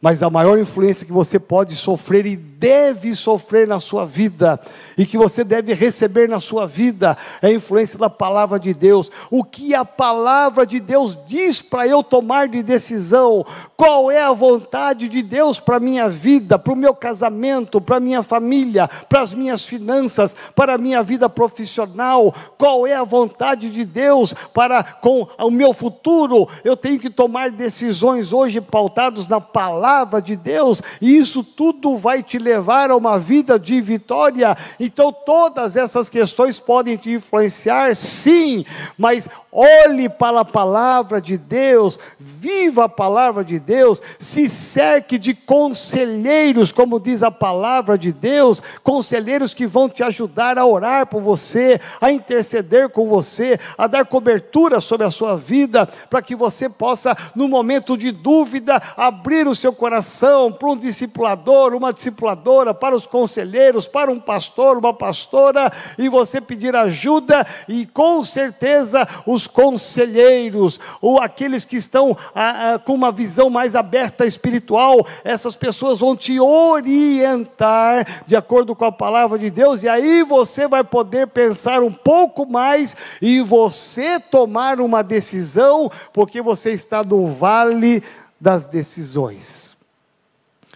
Mas 0.00 0.22
a 0.22 0.30
maior 0.30 0.58
influência 0.58 1.06
que 1.06 1.12
você 1.12 1.38
pode 1.38 1.76
sofrer 1.76 2.24
e 2.24 2.36
deve 2.60 3.14
sofrer 3.14 3.66
na 3.66 3.80
sua 3.80 4.04
vida, 4.04 4.60
e 4.98 5.06
que 5.06 5.16
você 5.16 5.42
deve 5.42 5.72
receber 5.72 6.28
na 6.28 6.38
sua 6.38 6.66
vida, 6.66 7.16
é 7.40 7.46
a 7.46 7.52
influência 7.52 7.98
da 7.98 8.10
palavra 8.10 8.60
de 8.60 8.74
Deus. 8.74 9.10
O 9.30 9.42
que 9.42 9.74
a 9.74 9.82
palavra 9.82 10.66
de 10.66 10.78
Deus 10.78 11.18
diz 11.26 11.62
para 11.62 11.86
eu 11.86 12.02
tomar 12.02 12.48
de 12.48 12.62
decisão, 12.62 13.46
qual 13.78 14.10
é 14.10 14.22
a 14.22 14.32
vontade 14.32 15.08
de 15.08 15.22
Deus 15.22 15.58
para 15.58 15.80
minha 15.80 16.10
vida, 16.10 16.58
para 16.58 16.74
o 16.74 16.76
meu 16.76 16.94
casamento, 16.94 17.80
para 17.80 17.98
minha 17.98 18.22
família, 18.22 18.86
para 19.08 19.22
as 19.22 19.32
minhas 19.32 19.64
finanças, 19.64 20.36
para 20.54 20.74
a 20.74 20.78
minha 20.78 21.02
vida 21.02 21.30
profissional, 21.30 22.34
qual 22.58 22.86
é 22.86 22.94
a 22.94 23.04
vontade 23.04 23.70
de 23.70 23.86
Deus 23.86 24.34
para 24.52 24.84
com 24.84 25.26
o 25.38 25.50
meu 25.50 25.72
futuro. 25.72 26.46
Eu 26.62 26.76
tenho 26.76 27.00
que 27.00 27.08
tomar 27.08 27.50
decisões 27.50 28.34
hoje 28.34 28.60
pautados 28.60 29.28
na 29.28 29.40
palavra 29.40 30.20
de 30.20 30.36
Deus, 30.36 30.82
e 31.00 31.16
isso 31.16 31.42
tudo 31.42 31.96
vai 31.96 32.22
te 32.22 32.36
levar 32.36 32.49
a 32.54 32.96
uma 32.96 33.18
vida 33.18 33.58
de 33.58 33.80
vitória. 33.80 34.56
Então, 34.78 35.12
todas 35.12 35.76
essas 35.76 36.08
questões 36.08 36.58
podem 36.58 36.96
te 36.96 37.10
influenciar, 37.10 37.94
sim, 37.94 38.64
mas 38.96 39.28
olhe 39.52 40.08
para 40.08 40.40
a 40.40 40.44
palavra 40.44 41.20
de 41.20 41.36
Deus, 41.36 41.98
viva 42.18 42.84
a 42.84 42.88
palavra 42.88 43.44
de 43.44 43.58
Deus, 43.58 44.00
se 44.18 44.48
cerque 44.48 45.18
de 45.18 45.34
conselheiros, 45.34 46.72
como 46.72 47.00
diz 47.00 47.22
a 47.22 47.30
palavra 47.30 47.98
de 47.98 48.12
Deus, 48.12 48.62
conselheiros 48.82 49.52
que 49.52 49.66
vão 49.66 49.88
te 49.88 50.02
ajudar 50.02 50.58
a 50.58 50.66
orar 50.66 51.06
por 51.06 51.20
você, 51.20 51.80
a 52.00 52.10
interceder 52.12 52.88
com 52.88 53.08
você, 53.08 53.58
a 53.76 53.86
dar 53.86 54.04
cobertura 54.04 54.80
sobre 54.80 55.06
a 55.06 55.10
sua 55.10 55.36
vida, 55.36 55.86
para 56.08 56.22
que 56.22 56.36
você 56.36 56.68
possa, 56.68 57.16
no 57.34 57.48
momento 57.48 57.96
de 57.96 58.12
dúvida, 58.12 58.80
abrir 58.96 59.46
o 59.46 59.54
seu 59.54 59.72
coração 59.72 60.52
para 60.52 60.68
um 60.70 60.76
discipulador, 60.76 61.74
uma 61.74 61.92
discipuladora, 61.92 62.39
para 62.72 62.94
os 62.94 63.06
conselheiros, 63.06 63.88
para 63.88 64.12
um 64.12 64.20
pastor, 64.20 64.78
uma 64.78 64.94
pastora, 64.94 65.72
e 65.98 66.08
você 66.08 66.40
pedir 66.40 66.76
ajuda, 66.76 67.44
e 67.68 67.84
com 67.84 68.22
certeza 68.22 69.06
os 69.26 69.40
os 69.40 69.46
conselheiros, 69.46 70.78
ou 71.00 71.18
aqueles 71.18 71.64
que 71.64 71.76
estão 71.76 72.16
ah, 72.34 72.74
ah, 72.74 72.78
com 72.78 72.92
uma 72.92 73.10
visão 73.10 73.48
mais 73.48 73.74
aberta 73.74 74.26
espiritual, 74.26 75.06
essas 75.24 75.56
pessoas 75.56 76.00
vão 76.00 76.14
te 76.14 76.38
orientar 76.38 78.24
de 78.26 78.36
acordo 78.36 78.76
com 78.76 78.84
a 78.84 78.92
palavra 78.92 79.38
de 79.38 79.48
Deus, 79.48 79.82
e 79.82 79.88
aí 79.88 80.22
você 80.22 80.68
vai 80.68 80.84
poder 80.84 81.28
pensar 81.28 81.82
um 81.82 81.92
pouco 81.92 82.44
mais 82.44 82.94
e 83.22 83.40
você 83.40 84.20
tomar 84.20 84.78
uma 84.80 85.02
decisão, 85.02 85.90
porque 86.12 86.42
você 86.42 86.72
está 86.72 87.02
no 87.02 87.26
vale 87.26 88.02
das 88.38 88.68
decisões. 88.68 89.79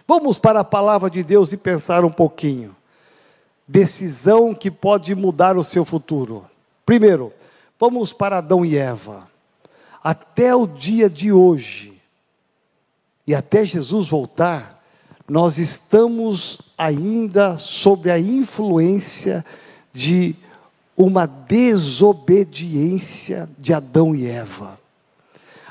Vamos 0.07 0.39
para 0.39 0.59
a 0.59 0.63
palavra 0.63 1.09
de 1.09 1.23
Deus 1.23 1.51
e 1.51 1.57
pensar 1.57 2.05
um 2.05 2.11
pouquinho. 2.11 2.75
Decisão 3.67 4.53
que 4.53 4.69
pode 4.69 5.15
mudar 5.15 5.57
o 5.57 5.63
seu 5.63 5.83
futuro. 5.83 6.45
Primeiro, 6.85 7.33
Vamos 7.79 8.11
para 8.13 8.37
Adão 8.37 8.63
e 8.65 8.77
Eva. 8.77 9.27
Até 10.01 10.55
o 10.55 10.65
dia 10.65 11.09
de 11.09 11.33
hoje, 11.33 12.01
e 13.27 13.35
até 13.35 13.65
Jesus 13.65 14.07
voltar, 14.07 14.75
nós 15.27 15.57
estamos 15.57 16.61
ainda 16.77 17.57
sob 17.57 18.11
a 18.11 18.19
influência 18.19 19.43
de 19.91 20.35
uma 20.95 21.25
desobediência 21.25 23.49
de 23.57 23.73
Adão 23.73 24.15
e 24.15 24.27
Eva. 24.27 24.79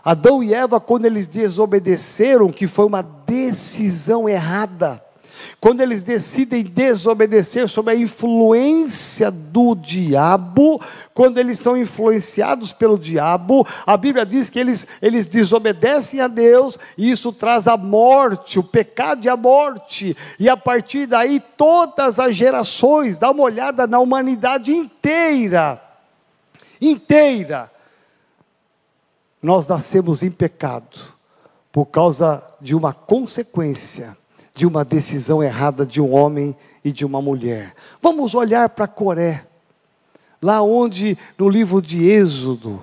Adão 0.04 0.42
e 0.42 0.52
Eva, 0.52 0.78
quando 0.78 1.06
eles 1.06 1.26
desobedeceram, 1.26 2.52
que 2.52 2.66
foi 2.66 2.84
uma 2.84 3.02
decisão 3.02 4.28
errada, 4.28 5.02
quando 5.60 5.80
eles 5.80 6.02
decidem 6.02 6.62
desobedecer 6.62 7.66
sob 7.68 7.90
a 7.90 7.94
influência 7.94 9.30
do 9.30 9.74
diabo, 9.74 10.78
quando 11.14 11.38
eles 11.38 11.58
são 11.58 11.74
influenciados 11.74 12.72
pelo 12.72 12.98
diabo, 12.98 13.66
a 13.86 13.96
Bíblia 13.96 14.26
diz 14.26 14.50
que 14.50 14.58
eles, 14.58 14.86
eles 15.00 15.26
desobedecem 15.26 16.20
a 16.20 16.28
Deus, 16.28 16.78
e 16.98 17.10
isso 17.10 17.32
traz 17.32 17.66
a 17.66 17.76
morte, 17.76 18.58
o 18.58 18.62
pecado 18.62 19.24
e 19.24 19.28
a 19.28 19.36
morte, 19.36 20.14
e 20.38 20.50
a 20.50 20.56
partir 20.56 21.06
daí 21.06 21.40
todas 21.56 22.20
as 22.20 22.36
gerações, 22.36 23.18
dá 23.18 23.30
uma 23.30 23.42
olhada 23.42 23.86
na 23.86 23.98
humanidade 23.98 24.70
inteira, 24.70 25.80
inteira, 26.78 27.70
nós 29.44 29.68
nascemos 29.68 30.22
em 30.22 30.30
pecado, 30.30 30.98
por 31.70 31.84
causa 31.84 32.42
de 32.62 32.74
uma 32.74 32.94
consequência 32.94 34.16
de 34.54 34.66
uma 34.66 34.82
decisão 34.86 35.42
errada 35.42 35.84
de 35.84 36.00
um 36.00 36.14
homem 36.14 36.56
e 36.82 36.90
de 36.90 37.04
uma 37.04 37.20
mulher. 37.20 37.74
Vamos 38.00 38.34
olhar 38.34 38.70
para 38.70 38.86
Coré, 38.86 39.44
lá 40.40 40.62
onde 40.62 41.18
no 41.36 41.46
livro 41.46 41.82
de 41.82 42.08
Êxodo, 42.08 42.82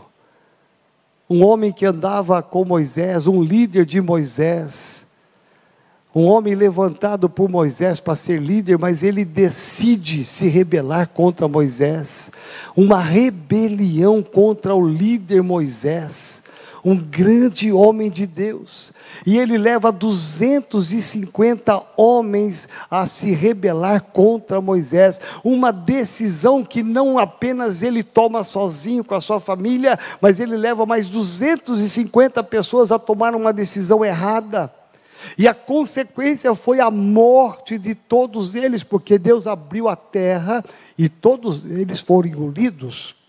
um 1.27 1.43
homem 1.43 1.71
que 1.71 1.83
andava 1.83 2.43
com 2.43 2.63
Moisés, 2.63 3.25
um 3.25 3.41
líder 3.41 3.83
de 3.83 3.99
Moisés, 3.99 5.07
um 6.13 6.25
homem 6.25 6.53
levantado 6.53 7.27
por 7.27 7.49
Moisés 7.49 7.99
para 7.99 8.15
ser 8.15 8.39
líder, 8.39 8.77
mas 8.77 9.01
ele 9.01 9.25
decide 9.25 10.23
se 10.25 10.47
rebelar 10.47 11.07
contra 11.07 11.47
Moisés, 11.47 12.31
uma 12.77 12.99
rebelião 12.99 14.21
contra 14.21 14.75
o 14.75 14.87
líder 14.87 15.41
Moisés 15.41 16.43
um 16.83 16.95
grande 16.95 17.71
homem 17.71 18.09
de 18.09 18.25
Deus, 18.25 18.91
e 19.25 19.37
ele 19.37 19.57
leva 19.57 19.91
250 19.91 21.83
homens 21.95 22.67
a 22.89 23.05
se 23.05 23.31
rebelar 23.31 24.01
contra 24.01 24.61
Moisés, 24.61 25.21
uma 25.43 25.71
decisão 25.71 26.63
que 26.63 26.81
não 26.81 27.19
apenas 27.19 27.81
ele 27.81 28.03
toma 28.03 28.43
sozinho 28.43 29.03
com 29.03 29.15
a 29.15 29.21
sua 29.21 29.39
família, 29.39 29.97
mas 30.19 30.39
ele 30.39 30.57
leva 30.57 30.85
mais 30.85 31.07
250 31.07 32.43
pessoas 32.43 32.91
a 32.91 32.99
tomar 32.99 33.35
uma 33.35 33.53
decisão 33.53 34.03
errada. 34.03 34.71
E 35.37 35.47
a 35.47 35.53
consequência 35.53 36.55
foi 36.55 36.79
a 36.79 36.89
morte 36.89 37.77
de 37.77 37.93
todos 37.93 38.55
eles, 38.55 38.83
porque 38.83 39.19
Deus 39.19 39.45
abriu 39.45 39.87
a 39.87 39.95
terra 39.95 40.65
e 40.97 41.07
todos 41.07 41.63
eles 41.69 41.99
foram 41.99 42.27
engolidos 42.27 43.20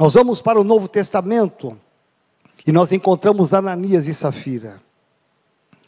Nós 0.00 0.14
vamos 0.14 0.40
para 0.40 0.58
o 0.58 0.64
Novo 0.64 0.88
Testamento 0.88 1.76
e 2.66 2.72
nós 2.72 2.90
encontramos 2.90 3.52
Ananias 3.52 4.06
e 4.06 4.14
Safira, 4.14 4.80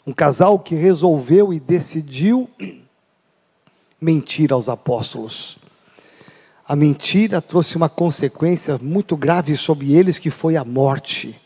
um 0.06 0.12
casal 0.12 0.58
que 0.58 0.74
resolveu 0.74 1.50
e 1.50 1.58
decidiu 1.58 2.46
mentir 3.98 4.52
aos 4.52 4.68
apóstolos. 4.68 5.56
A 6.68 6.76
mentira 6.76 7.40
trouxe 7.40 7.74
uma 7.74 7.88
consequência 7.88 8.78
muito 8.82 9.16
grave 9.16 9.56
sobre 9.56 9.94
eles, 9.94 10.18
que 10.18 10.28
foi 10.28 10.58
a 10.58 10.64
morte. 10.64 11.40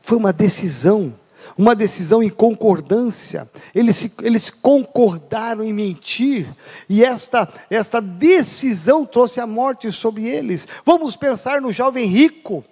Foi 0.00 0.18
uma 0.18 0.32
decisão 0.32 1.14
uma 1.60 1.74
decisão 1.74 2.22
em 2.22 2.30
concordância, 2.30 3.46
eles, 3.74 4.10
eles 4.22 4.48
concordaram 4.48 5.62
em 5.62 5.74
mentir, 5.74 6.48
e 6.88 7.04
esta, 7.04 7.46
esta 7.68 8.00
decisão 8.00 9.04
trouxe 9.04 9.42
a 9.42 9.46
morte 9.46 9.92
sobre 9.92 10.26
eles. 10.26 10.66
Vamos 10.86 11.16
pensar 11.16 11.60
no 11.60 11.70
jovem 11.70 12.06
rico, 12.06 12.64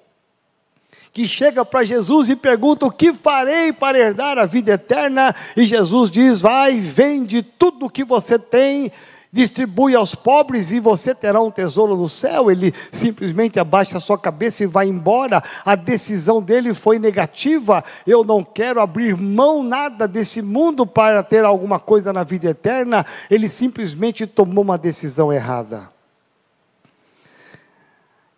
que 1.13 1.29
chega 1.29 1.67
para 1.67 1.85
Jesus 1.85 2.31
e 2.31 2.37
pergunta: 2.37 2.87
O 2.87 2.91
que 2.91 3.13
farei 3.13 3.75
para 3.75 3.99
herdar 3.99 4.39
a 4.39 4.47
vida 4.47 4.73
eterna? 4.73 5.35
E 5.55 5.67
Jesus 5.67 6.11
diz: 6.11 6.41
Vai, 6.41 6.81
vende 6.81 7.43
tudo 7.43 7.87
o 7.87 7.91
que 7.91 8.05
você 8.05 8.39
tem 8.39 8.91
distribui 9.33 9.95
aos 9.95 10.15
pobres 10.15 10.73
e 10.73 10.81
você 10.81 11.15
terá 11.15 11.41
um 11.41 11.51
tesouro 11.51 11.97
no 11.97 12.09
céu. 12.09 12.51
Ele 12.51 12.73
simplesmente 12.91 13.61
abaixa 13.61 13.97
a 13.97 14.01
sua 14.01 14.19
cabeça 14.19 14.63
e 14.63 14.67
vai 14.67 14.89
embora. 14.89 15.43
A 15.65 15.75
decisão 15.75 16.43
dele 16.43 16.75
foi 16.75 16.99
negativa. 16.99 17.85
Eu 18.07 18.25
não 18.25 18.43
quero 18.43 18.81
abrir 18.81 19.17
mão 19.17 19.63
nada 19.63 20.09
desse 20.09 20.41
mundo 20.41 20.87
para 20.87 21.23
ter 21.23 21.45
alguma 21.45 21.79
coisa 21.79 22.13
na 22.13 22.25
vida 22.25 22.51
eterna. 22.51 23.05
Ele 23.31 23.49
simplesmente 23.49 24.27
tomou 24.27 24.65
uma 24.65 24.79
decisão 24.79 25.33
errada. 25.33 25.91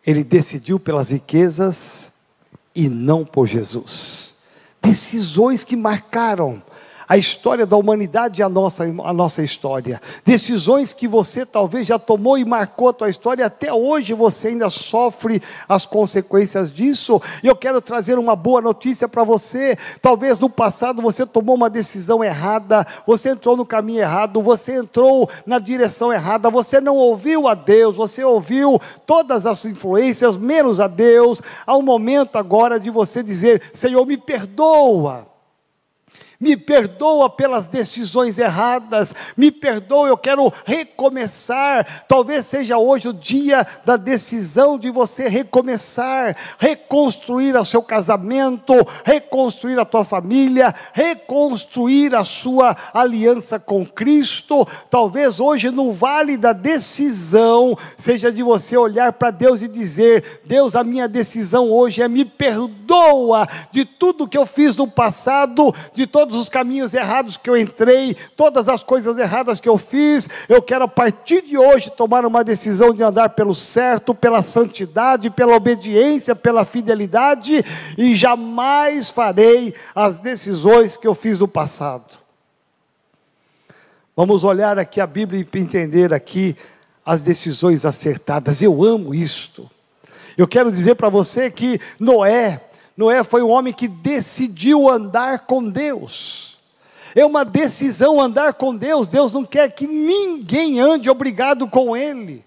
Ele 0.06 0.24
decidiu 0.24 0.80
pelas 0.80 1.10
riquezas 1.10 2.10
e 2.74 2.88
não 2.88 3.24
por 3.24 3.46
Jesus. 3.46 4.34
Decisões 4.82 5.62
que 5.62 5.76
marcaram 5.76 6.62
a 7.10 7.16
história 7.16 7.66
da 7.66 7.76
humanidade 7.76 8.40
e 8.40 8.44
a 8.44 8.48
nossa, 8.48 8.84
a 8.84 9.12
nossa 9.12 9.42
história. 9.42 10.00
Decisões 10.24 10.94
que 10.94 11.08
você 11.08 11.44
talvez 11.44 11.84
já 11.84 11.98
tomou 11.98 12.38
e 12.38 12.44
marcou 12.44 12.90
a 12.90 12.92
tua 12.92 13.10
história, 13.10 13.42
e 13.42 13.44
até 13.44 13.72
hoje 13.72 14.14
você 14.14 14.46
ainda 14.46 14.70
sofre 14.70 15.42
as 15.68 15.84
consequências 15.84 16.72
disso. 16.72 17.20
E 17.42 17.48
eu 17.48 17.56
quero 17.56 17.80
trazer 17.80 18.16
uma 18.16 18.36
boa 18.36 18.60
notícia 18.60 19.08
para 19.08 19.24
você. 19.24 19.76
Talvez 20.00 20.38
no 20.38 20.48
passado 20.48 21.02
você 21.02 21.26
tomou 21.26 21.56
uma 21.56 21.68
decisão 21.68 22.22
errada, 22.22 22.86
você 23.04 23.30
entrou 23.30 23.56
no 23.56 23.66
caminho 23.66 24.02
errado, 24.02 24.40
você 24.40 24.76
entrou 24.76 25.28
na 25.44 25.58
direção 25.58 26.12
errada, 26.12 26.48
você 26.48 26.80
não 26.80 26.94
ouviu 26.94 27.48
a 27.48 27.56
Deus, 27.56 27.96
você 27.96 28.22
ouviu 28.22 28.80
todas 29.04 29.46
as 29.46 29.64
influências, 29.64 30.36
menos 30.36 30.78
a 30.78 30.86
Deus. 30.86 31.42
Há 31.66 31.76
um 31.76 31.82
momento 31.82 32.36
agora 32.36 32.78
de 32.78 32.88
você 32.88 33.20
dizer: 33.20 33.60
Senhor, 33.72 34.06
me 34.06 34.16
perdoa 34.16 35.29
me 36.40 36.56
perdoa 36.56 37.28
pelas 37.28 37.68
decisões 37.68 38.38
erradas, 38.38 39.14
me 39.36 39.50
perdoa, 39.50 40.08
eu 40.08 40.16
quero 40.16 40.50
recomeçar. 40.64 42.04
Talvez 42.08 42.46
seja 42.46 42.78
hoje 42.78 43.08
o 43.10 43.12
dia 43.12 43.66
da 43.84 43.98
decisão 43.98 44.78
de 44.78 44.90
você 44.90 45.28
recomeçar, 45.28 46.34
reconstruir 46.58 47.54
o 47.54 47.64
seu 47.64 47.82
casamento, 47.82 48.72
reconstruir 49.04 49.78
a 49.78 49.84
tua 49.84 50.02
família, 50.02 50.74
reconstruir 50.94 52.14
a 52.14 52.24
sua 52.24 52.74
aliança 52.94 53.58
com 53.58 53.84
Cristo. 53.84 54.66
Talvez 54.88 55.40
hoje 55.40 55.70
no 55.70 55.92
vale 55.92 56.38
da 56.38 56.54
decisão 56.54 57.76
seja 57.98 58.32
de 58.32 58.42
você 58.42 58.78
olhar 58.78 59.12
para 59.12 59.30
Deus 59.30 59.60
e 59.60 59.68
dizer: 59.68 60.40
Deus, 60.46 60.74
a 60.74 60.82
minha 60.82 61.06
decisão 61.06 61.70
hoje 61.70 62.00
é 62.00 62.08
me 62.08 62.24
perdoa 62.24 63.46
de 63.70 63.84
tudo 63.84 64.26
que 64.26 64.38
eu 64.38 64.46
fiz 64.46 64.74
no 64.76 64.88
passado, 64.88 65.74
de 65.92 66.06
todo 66.06 66.29
todos 66.30 66.42
os 66.42 66.48
caminhos 66.48 66.94
errados 66.94 67.36
que 67.36 67.50
eu 67.50 67.56
entrei, 67.56 68.16
todas 68.36 68.68
as 68.68 68.84
coisas 68.84 69.18
erradas 69.18 69.58
que 69.58 69.68
eu 69.68 69.76
fiz, 69.76 70.28
eu 70.48 70.62
quero 70.62 70.84
a 70.84 70.88
partir 70.88 71.42
de 71.42 71.58
hoje 71.58 71.90
tomar 71.90 72.24
uma 72.24 72.44
decisão 72.44 72.94
de 72.94 73.02
andar 73.02 73.30
pelo 73.30 73.52
certo, 73.52 74.14
pela 74.14 74.40
santidade, 74.40 75.28
pela 75.28 75.56
obediência, 75.56 76.36
pela 76.36 76.64
fidelidade 76.64 77.64
e 77.98 78.14
jamais 78.14 79.10
farei 79.10 79.74
as 79.92 80.20
decisões 80.20 80.96
que 80.96 81.08
eu 81.08 81.16
fiz 81.16 81.36
no 81.36 81.48
passado. 81.48 82.16
Vamos 84.16 84.44
olhar 84.44 84.78
aqui 84.78 85.00
a 85.00 85.06
Bíblia 85.08 85.40
e 85.40 85.58
entender 85.58 86.14
aqui 86.14 86.56
as 87.04 87.22
decisões 87.22 87.84
acertadas. 87.84 88.62
Eu 88.62 88.84
amo 88.84 89.12
isto. 89.12 89.68
Eu 90.38 90.46
quero 90.46 90.70
dizer 90.70 90.94
para 90.94 91.08
você 91.08 91.50
que 91.50 91.80
Noé, 91.98 92.60
Noé 93.00 93.24
foi 93.24 93.42
um 93.42 93.48
homem 93.48 93.72
que 93.72 93.88
decidiu 93.88 94.86
andar 94.86 95.46
com 95.46 95.66
Deus. 95.66 96.58
É 97.14 97.24
uma 97.24 97.46
decisão 97.46 98.20
andar 98.20 98.52
com 98.52 98.76
Deus. 98.76 99.08
Deus 99.08 99.32
não 99.32 99.42
quer 99.42 99.72
que 99.72 99.86
ninguém 99.86 100.78
ande 100.78 101.08
obrigado 101.08 101.66
com 101.66 101.96
Ele. 101.96 102.44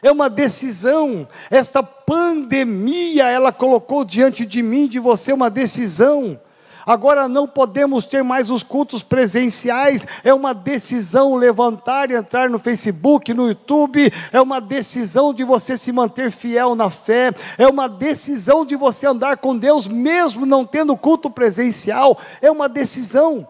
É 0.00 0.10
uma 0.10 0.30
decisão. 0.30 1.28
Esta 1.50 1.82
pandemia, 1.82 3.28
ela 3.28 3.52
colocou 3.52 4.02
diante 4.02 4.46
de 4.46 4.62
mim, 4.62 4.88
de 4.88 4.98
você, 4.98 5.30
uma 5.30 5.50
decisão. 5.50 6.40
Agora 6.86 7.28
não 7.28 7.46
podemos 7.46 8.04
ter 8.04 8.22
mais 8.22 8.50
os 8.50 8.62
cultos 8.62 9.02
presenciais, 9.02 10.06
é 10.24 10.32
uma 10.34 10.52
decisão 10.52 11.34
levantar 11.34 12.10
e 12.10 12.14
entrar 12.14 12.50
no 12.50 12.58
Facebook, 12.58 13.32
no 13.32 13.48
YouTube, 13.48 14.12
é 14.32 14.40
uma 14.40 14.60
decisão 14.60 15.32
de 15.32 15.44
você 15.44 15.76
se 15.76 15.92
manter 15.92 16.30
fiel 16.30 16.74
na 16.74 16.90
fé, 16.90 17.32
é 17.56 17.66
uma 17.68 17.88
decisão 17.88 18.64
de 18.64 18.76
você 18.76 19.06
andar 19.06 19.36
com 19.36 19.56
Deus 19.56 19.86
mesmo 19.86 20.46
não 20.46 20.64
tendo 20.64 20.96
culto 20.96 21.30
presencial, 21.30 22.18
é 22.40 22.50
uma 22.50 22.68
decisão. 22.68 23.46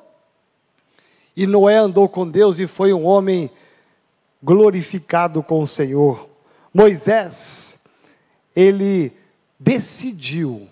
E 1.36 1.46
Noé 1.46 1.76
andou 1.76 2.08
com 2.08 2.28
Deus 2.28 2.58
e 2.58 2.66
foi 2.66 2.92
um 2.92 3.04
homem 3.04 3.50
glorificado 4.42 5.42
com 5.42 5.62
o 5.62 5.66
Senhor. 5.66 6.28
Moisés, 6.74 7.78
ele 8.54 9.12
decidiu 9.58 10.68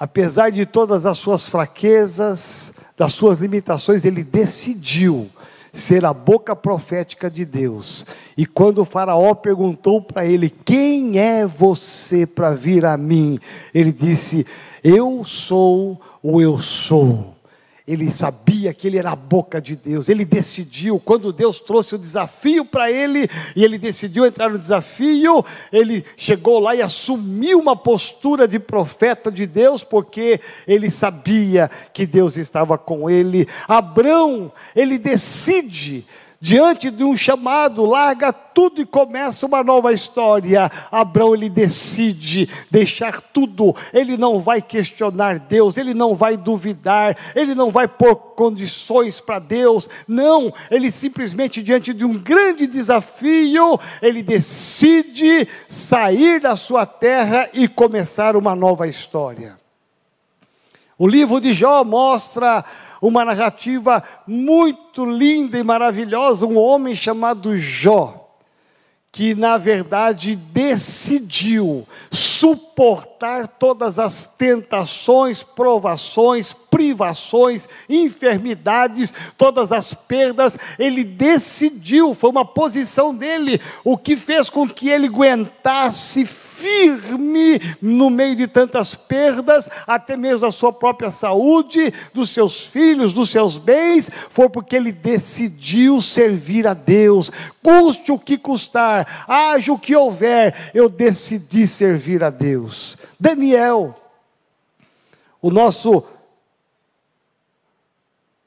apesar 0.00 0.50
de 0.50 0.64
todas 0.64 1.04
as 1.04 1.18
suas 1.18 1.46
fraquezas, 1.46 2.72
das 2.96 3.12
suas 3.12 3.38
limitações, 3.38 4.06
ele 4.06 4.24
decidiu 4.24 5.28
ser 5.70 6.06
a 6.06 6.14
boca 6.14 6.56
profética 6.56 7.30
de 7.30 7.44
Deus. 7.44 8.06
E 8.36 8.46
quando 8.46 8.78
o 8.78 8.84
Faraó 8.86 9.34
perguntou 9.34 10.00
para 10.00 10.24
ele: 10.24 10.48
Quem 10.48 11.18
é 11.18 11.46
você 11.46 12.26
para 12.26 12.52
vir 12.52 12.86
a 12.86 12.96
mim? 12.96 13.38
Ele 13.74 13.92
disse: 13.92 14.46
Eu 14.82 15.22
sou 15.22 16.00
o 16.22 16.40
eu 16.40 16.58
sou. 16.58 17.36
Ele 17.90 18.12
sabia 18.12 18.72
que 18.72 18.86
ele 18.86 18.98
era 18.98 19.10
a 19.10 19.16
boca 19.16 19.60
de 19.60 19.74
Deus. 19.74 20.08
Ele 20.08 20.24
decidiu, 20.24 21.00
quando 21.00 21.32
Deus 21.32 21.58
trouxe 21.58 21.96
o 21.96 21.98
desafio 21.98 22.64
para 22.64 22.88
ele, 22.88 23.28
e 23.56 23.64
ele 23.64 23.78
decidiu 23.78 24.24
entrar 24.24 24.48
no 24.48 24.56
desafio, 24.56 25.44
ele 25.72 26.04
chegou 26.16 26.60
lá 26.60 26.72
e 26.76 26.80
assumiu 26.82 27.58
uma 27.58 27.74
postura 27.74 28.46
de 28.46 28.60
profeta 28.60 29.28
de 29.28 29.44
Deus, 29.44 29.82
porque 29.82 30.40
ele 30.68 30.88
sabia 30.88 31.68
que 31.92 32.06
Deus 32.06 32.36
estava 32.36 32.78
com 32.78 33.10
ele. 33.10 33.48
Abrão, 33.66 34.52
ele 34.76 34.96
decide 34.96 36.06
diante 36.40 36.90
de 36.90 37.04
um 37.04 37.14
chamado, 37.14 37.84
larga 37.84 38.32
tudo 38.32 38.80
e 38.80 38.86
começa 38.86 39.44
uma 39.44 39.62
nova 39.62 39.92
história. 39.92 40.70
Abraão 40.90 41.34
ele 41.34 41.50
decide 41.50 42.48
deixar 42.70 43.20
tudo, 43.20 43.76
ele 43.92 44.16
não 44.16 44.40
vai 44.40 44.62
questionar 44.62 45.38
Deus, 45.38 45.76
ele 45.76 45.92
não 45.92 46.14
vai 46.14 46.38
duvidar, 46.38 47.16
ele 47.34 47.54
não 47.54 47.70
vai 47.70 47.86
pôr 47.86 48.16
condições 48.16 49.20
para 49.20 49.38
Deus, 49.38 49.88
não, 50.08 50.52
ele 50.70 50.90
simplesmente 50.90 51.62
diante 51.62 51.92
de 51.92 52.06
um 52.06 52.14
grande 52.14 52.66
desafio, 52.66 53.78
ele 54.00 54.22
decide 54.22 55.46
sair 55.68 56.40
da 56.40 56.56
sua 56.56 56.86
terra 56.86 57.50
e 57.52 57.68
começar 57.68 58.34
uma 58.34 58.56
nova 58.56 58.86
história. 58.86 59.58
O 60.96 61.06
livro 61.06 61.40
de 61.40 61.52
Jó 61.52 61.82
mostra 61.82 62.64
uma 63.00 63.24
narrativa 63.24 64.02
muito 64.26 65.04
linda 65.04 65.58
e 65.58 65.62
maravilhosa, 65.62 66.46
um 66.46 66.58
homem 66.58 66.94
chamado 66.94 67.56
Jó, 67.56 68.28
que 69.12 69.34
na 69.34 69.56
verdade 69.56 70.36
decidiu 70.36 71.86
suportar 72.10 73.48
todas 73.48 73.98
as 73.98 74.24
tentações, 74.24 75.42
provações, 75.42 76.52
privações, 76.52 77.68
enfermidades, 77.88 79.12
todas 79.36 79.72
as 79.72 79.92
perdas, 79.92 80.56
ele 80.78 81.02
decidiu, 81.02 82.14
foi 82.14 82.30
uma 82.30 82.44
posição 82.44 83.14
dele, 83.14 83.60
o 83.84 83.98
que 83.98 84.16
fez 84.16 84.48
com 84.48 84.68
que 84.68 84.88
ele 84.88 85.08
aguentasse 85.08 86.24
firme 86.60 87.60
no 87.80 88.10
meio 88.10 88.36
de 88.36 88.46
tantas 88.46 88.94
perdas, 88.94 89.68
até 89.86 90.16
mesmo 90.16 90.40
da 90.40 90.52
sua 90.52 90.72
própria 90.72 91.10
saúde, 91.10 91.92
dos 92.12 92.30
seus 92.30 92.66
filhos, 92.66 93.12
dos 93.12 93.30
seus 93.30 93.56
bens, 93.56 94.10
foi 94.30 94.48
porque 94.48 94.76
ele 94.76 94.92
decidiu 94.92 96.00
servir 96.00 96.66
a 96.66 96.74
Deus, 96.74 97.30
custe 97.62 98.12
o 98.12 98.18
que 98.18 98.36
custar, 98.36 99.24
haja 99.26 99.72
o 99.72 99.78
que 99.78 99.96
houver, 99.96 100.70
eu 100.74 100.88
decidi 100.88 101.66
servir 101.66 102.22
a 102.22 102.30
Deus. 102.30 102.96
Daniel, 103.18 103.94
o 105.40 105.50
nosso 105.50 106.04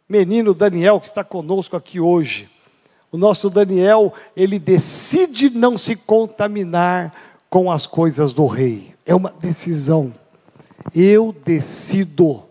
menino 0.07 0.53
Daniel 0.53 0.99
que 0.99 1.07
está 1.07 1.23
conosco 1.23 1.75
aqui 1.75 1.99
hoje. 1.99 2.49
O 3.11 3.17
nosso 3.17 3.47
Daniel, 3.47 4.11
ele 4.35 4.57
decide 4.57 5.49
não 5.49 5.77
se 5.77 5.95
contaminar 5.95 7.32
com 7.53 7.69
as 7.69 7.85
coisas 7.85 8.33
do 8.33 8.47
rei. 8.47 8.95
É 9.05 9.13
uma 9.13 9.29
decisão. 9.29 10.11
Eu 10.91 11.31
decido. 11.45 12.41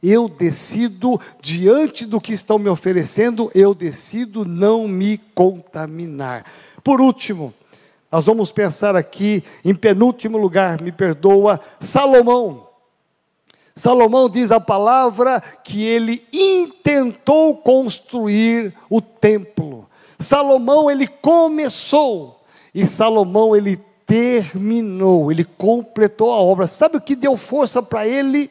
Eu 0.00 0.28
decido, 0.28 1.20
diante 1.42 2.06
do 2.06 2.20
que 2.20 2.34
estão 2.34 2.56
me 2.56 2.68
oferecendo, 2.68 3.50
eu 3.52 3.74
decido 3.74 4.44
não 4.44 4.86
me 4.86 5.18
contaminar. 5.34 6.44
Por 6.84 7.00
último, 7.00 7.52
nós 8.12 8.26
vamos 8.26 8.52
pensar 8.52 8.94
aqui, 8.94 9.42
em 9.64 9.74
penúltimo 9.74 10.38
lugar, 10.38 10.80
me 10.80 10.92
perdoa, 10.92 11.58
Salomão. 11.80 12.68
Salomão 13.74 14.28
diz 14.28 14.52
a 14.52 14.60
palavra 14.60 15.40
que 15.64 15.82
ele 15.82 16.24
intentou 16.32 17.56
construir 17.56 18.72
o 18.88 19.00
templo. 19.00 19.88
Salomão 20.16 20.88
ele 20.88 21.08
começou 21.08 22.40
e 22.72 22.86
Salomão 22.86 23.56
ele 23.56 23.87
terminou, 24.08 25.30
ele 25.30 25.44
completou 25.44 26.32
a 26.32 26.40
obra. 26.40 26.66
Sabe 26.66 26.96
o 26.96 27.00
que 27.00 27.14
deu 27.14 27.36
força 27.36 27.82
para 27.82 28.06
ele? 28.08 28.50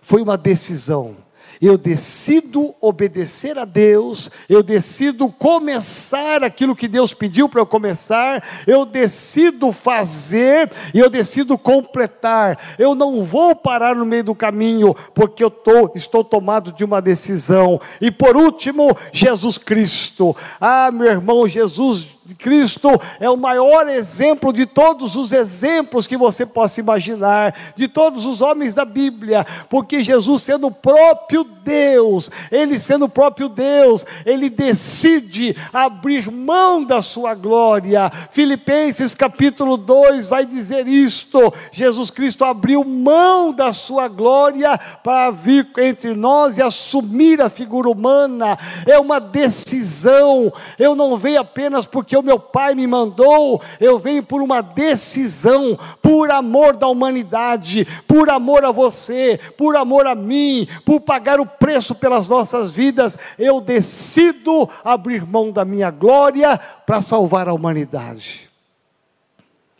Foi 0.00 0.22
uma 0.22 0.38
decisão 0.38 1.16
eu 1.60 1.78
decido 1.78 2.74
obedecer 2.80 3.58
a 3.58 3.64
Deus, 3.64 4.30
eu 4.48 4.62
decido 4.62 5.28
começar 5.28 6.42
aquilo 6.44 6.76
que 6.76 6.88
Deus 6.88 7.14
pediu 7.14 7.48
para 7.48 7.60
eu 7.60 7.66
começar, 7.66 8.44
eu 8.66 8.84
decido 8.84 9.72
fazer 9.72 10.70
e 10.92 10.98
eu 10.98 11.08
decido 11.08 11.56
completar. 11.56 12.76
Eu 12.78 12.94
não 12.94 13.24
vou 13.24 13.54
parar 13.54 13.94
no 13.96 14.04
meio 14.04 14.24
do 14.24 14.34
caminho, 14.34 14.94
porque 15.14 15.42
eu 15.42 15.50
tô, 15.50 15.90
estou 15.94 16.24
tomado 16.24 16.72
de 16.72 16.84
uma 16.84 17.00
decisão. 17.00 17.80
E 18.00 18.10
por 18.10 18.36
último, 18.36 18.96
Jesus 19.12 19.58
Cristo. 19.58 20.36
Ah, 20.60 20.90
meu 20.92 21.06
irmão, 21.06 21.48
Jesus 21.48 22.16
Cristo 22.38 22.88
é 23.20 23.28
o 23.28 23.36
maior 23.36 23.86
exemplo 23.88 24.52
de 24.52 24.64
todos 24.64 25.14
os 25.14 25.30
exemplos 25.30 26.06
que 26.06 26.16
você 26.16 26.46
possa 26.46 26.80
imaginar, 26.80 27.54
de 27.76 27.86
todos 27.86 28.24
os 28.24 28.40
homens 28.40 28.72
da 28.72 28.84
Bíblia, 28.84 29.44
porque 29.68 30.02
Jesus, 30.02 30.42
sendo 30.42 30.68
o 30.68 30.72
próprio 30.72 31.44
Deus, 31.44 32.30
ele 32.50 32.78
sendo 32.78 33.04
o 33.04 33.08
próprio 33.08 33.48
Deus, 33.48 34.06
ele 34.24 34.48
decide 34.48 35.56
abrir 35.72 36.30
mão 36.30 36.82
da 36.82 37.02
sua 37.02 37.34
glória. 37.34 38.10
Filipenses 38.30 39.14
capítulo 39.14 39.76
2 39.76 40.26
vai 40.26 40.46
dizer 40.46 40.88
isto: 40.88 41.52
Jesus 41.70 42.10
Cristo 42.10 42.44
abriu 42.44 42.84
mão 42.84 43.52
da 43.52 43.72
sua 43.72 44.08
glória 44.08 44.78
para 45.02 45.30
vir 45.30 45.68
entre 45.78 46.14
nós 46.14 46.56
e 46.56 46.62
assumir 46.62 47.42
a 47.42 47.50
figura 47.50 47.90
humana, 47.90 48.56
é 48.86 48.98
uma 48.98 49.20
decisão. 49.20 50.52
Eu 50.78 50.94
não 50.94 51.16
venho 51.16 51.40
apenas 51.40 51.86
porque 51.86 52.13
porque 52.14 52.16
o 52.16 52.22
meu 52.22 52.38
Pai 52.38 52.74
me 52.76 52.86
mandou, 52.86 53.60
eu 53.80 53.98
venho 53.98 54.22
por 54.22 54.40
uma 54.40 54.60
decisão, 54.60 55.76
por 56.00 56.30
amor 56.30 56.76
da 56.76 56.86
humanidade, 56.86 57.84
por 58.06 58.30
amor 58.30 58.64
a 58.64 58.70
você, 58.70 59.40
por 59.56 59.74
amor 59.74 60.06
a 60.06 60.14
mim, 60.14 60.68
por 60.84 61.00
pagar 61.00 61.40
o 61.40 61.46
preço 61.46 61.94
pelas 61.94 62.28
nossas 62.28 62.70
vidas, 62.70 63.18
eu 63.36 63.60
decido 63.60 64.68
abrir 64.84 65.26
mão 65.26 65.50
da 65.50 65.64
minha 65.64 65.90
glória 65.90 66.56
para 66.56 67.02
salvar 67.02 67.48
a 67.48 67.52
humanidade. 67.52 68.48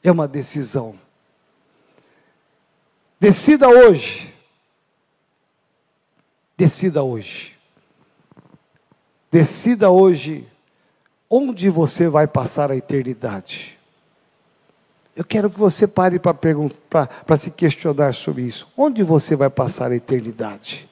É 0.03 0.11
uma 0.11 0.27
decisão. 0.27 0.97
Decida 3.21 3.69
hoje. 3.69 4.35
Decida 6.59 7.03
hoje. 7.03 7.55
Decida 9.31 9.91
hoje 9.91 10.49
onde 11.29 11.69
você 11.69 12.09
vai 12.09 12.27
passar 12.27 12.71
a 12.71 12.77
eternidade? 12.77 13.79
Eu 15.17 15.25
quero 15.25 15.49
que 15.49 15.59
você 15.59 15.87
pare 15.87 16.19
para 16.19 17.37
se 17.37 17.51
questionar 17.51 18.13
sobre 18.15 18.43
isso. 18.43 18.67
Onde 18.77 19.03
você 19.03 19.37
vai 19.37 19.49
passar 19.49 19.93
a 19.93 19.97
eternidade? 19.97 20.89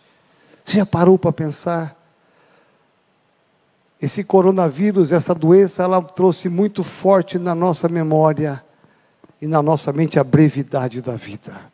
Você 0.65 0.79
já 0.79 0.87
parou 0.87 1.19
para 1.19 1.33
pensar? 1.33 2.01
Esse 4.01 4.23
coronavírus, 4.23 5.11
essa 5.11 5.35
doença, 5.35 5.83
ela 5.83 6.01
trouxe 6.03 6.49
muito 6.49 6.85
forte 6.85 7.39
na 7.39 7.55
nossa 7.55 7.89
memória 7.89 8.65
e 9.41 9.47
na 9.47 9.61
nossa 9.61 9.93
mente 9.93 10.19
a 10.21 10.25
brevidade 10.25 11.03
da 11.03 11.17
vida. 11.17 11.73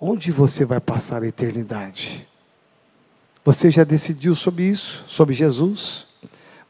Onde 0.00 0.30
você 0.30 0.64
vai 0.64 0.80
passar 0.80 1.22
a 1.22 1.26
eternidade? 1.26 2.26
Você 3.44 3.68
já 3.70 3.82
decidiu 3.82 4.34
sobre 4.36 4.64
isso? 4.64 5.04
Sobre 5.08 5.34
Jesus? 5.34 6.06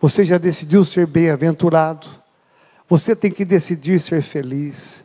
Você 0.02 0.24
já 0.24 0.36
decidiu 0.36 0.84
ser 0.84 1.06
bem-aventurado. 1.06 2.08
Você 2.88 3.14
tem 3.14 3.30
que 3.30 3.44
decidir 3.44 4.00
ser 4.00 4.20
feliz. 4.20 5.04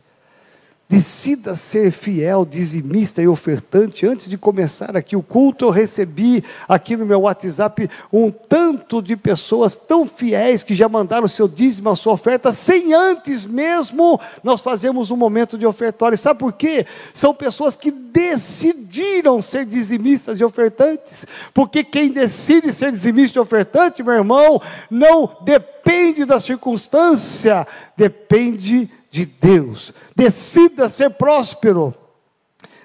Decida 0.90 1.54
ser 1.54 1.90
fiel, 1.90 2.46
dizimista 2.46 3.20
e 3.20 3.28
ofertante. 3.28 4.06
Antes 4.06 4.26
de 4.26 4.38
começar 4.38 4.96
aqui 4.96 5.14
o 5.14 5.22
culto, 5.22 5.66
eu 5.66 5.70
recebi 5.70 6.42
aqui 6.66 6.96
no 6.96 7.04
meu 7.04 7.20
WhatsApp 7.20 7.90
um 8.10 8.30
tanto 8.30 9.02
de 9.02 9.14
pessoas 9.14 9.76
tão 9.76 10.06
fiéis 10.06 10.62
que 10.62 10.72
já 10.72 10.88
mandaram 10.88 11.26
o 11.26 11.28
seu 11.28 11.46
dízimo, 11.46 11.90
a 11.90 11.96
sua 11.96 12.14
oferta, 12.14 12.54
sem 12.54 12.94
antes 12.94 13.44
mesmo 13.44 14.18
nós 14.42 14.62
fazermos 14.62 15.10
um 15.10 15.16
momento 15.16 15.58
de 15.58 15.66
ofertório. 15.66 16.16
Sabe 16.16 16.40
por 16.40 16.54
quê? 16.54 16.86
São 17.12 17.34
pessoas 17.34 17.76
que 17.76 17.90
decidiram 17.90 19.42
ser 19.42 19.66
dizimistas 19.66 20.40
e 20.40 20.44
ofertantes, 20.44 21.26
porque 21.52 21.84
quem 21.84 22.10
decide 22.10 22.72
ser 22.72 22.90
dizimista 22.90 23.38
e 23.38 23.42
ofertante, 23.42 24.02
meu 24.02 24.14
irmão, 24.14 24.58
não 24.90 25.36
depende 25.42 26.24
da 26.24 26.40
circunstância, 26.40 27.66
depende 27.94 28.90
de 29.10 29.24
Deus. 29.26 29.92
Decida 30.14 30.88
ser 30.88 31.10
próspero. 31.10 31.94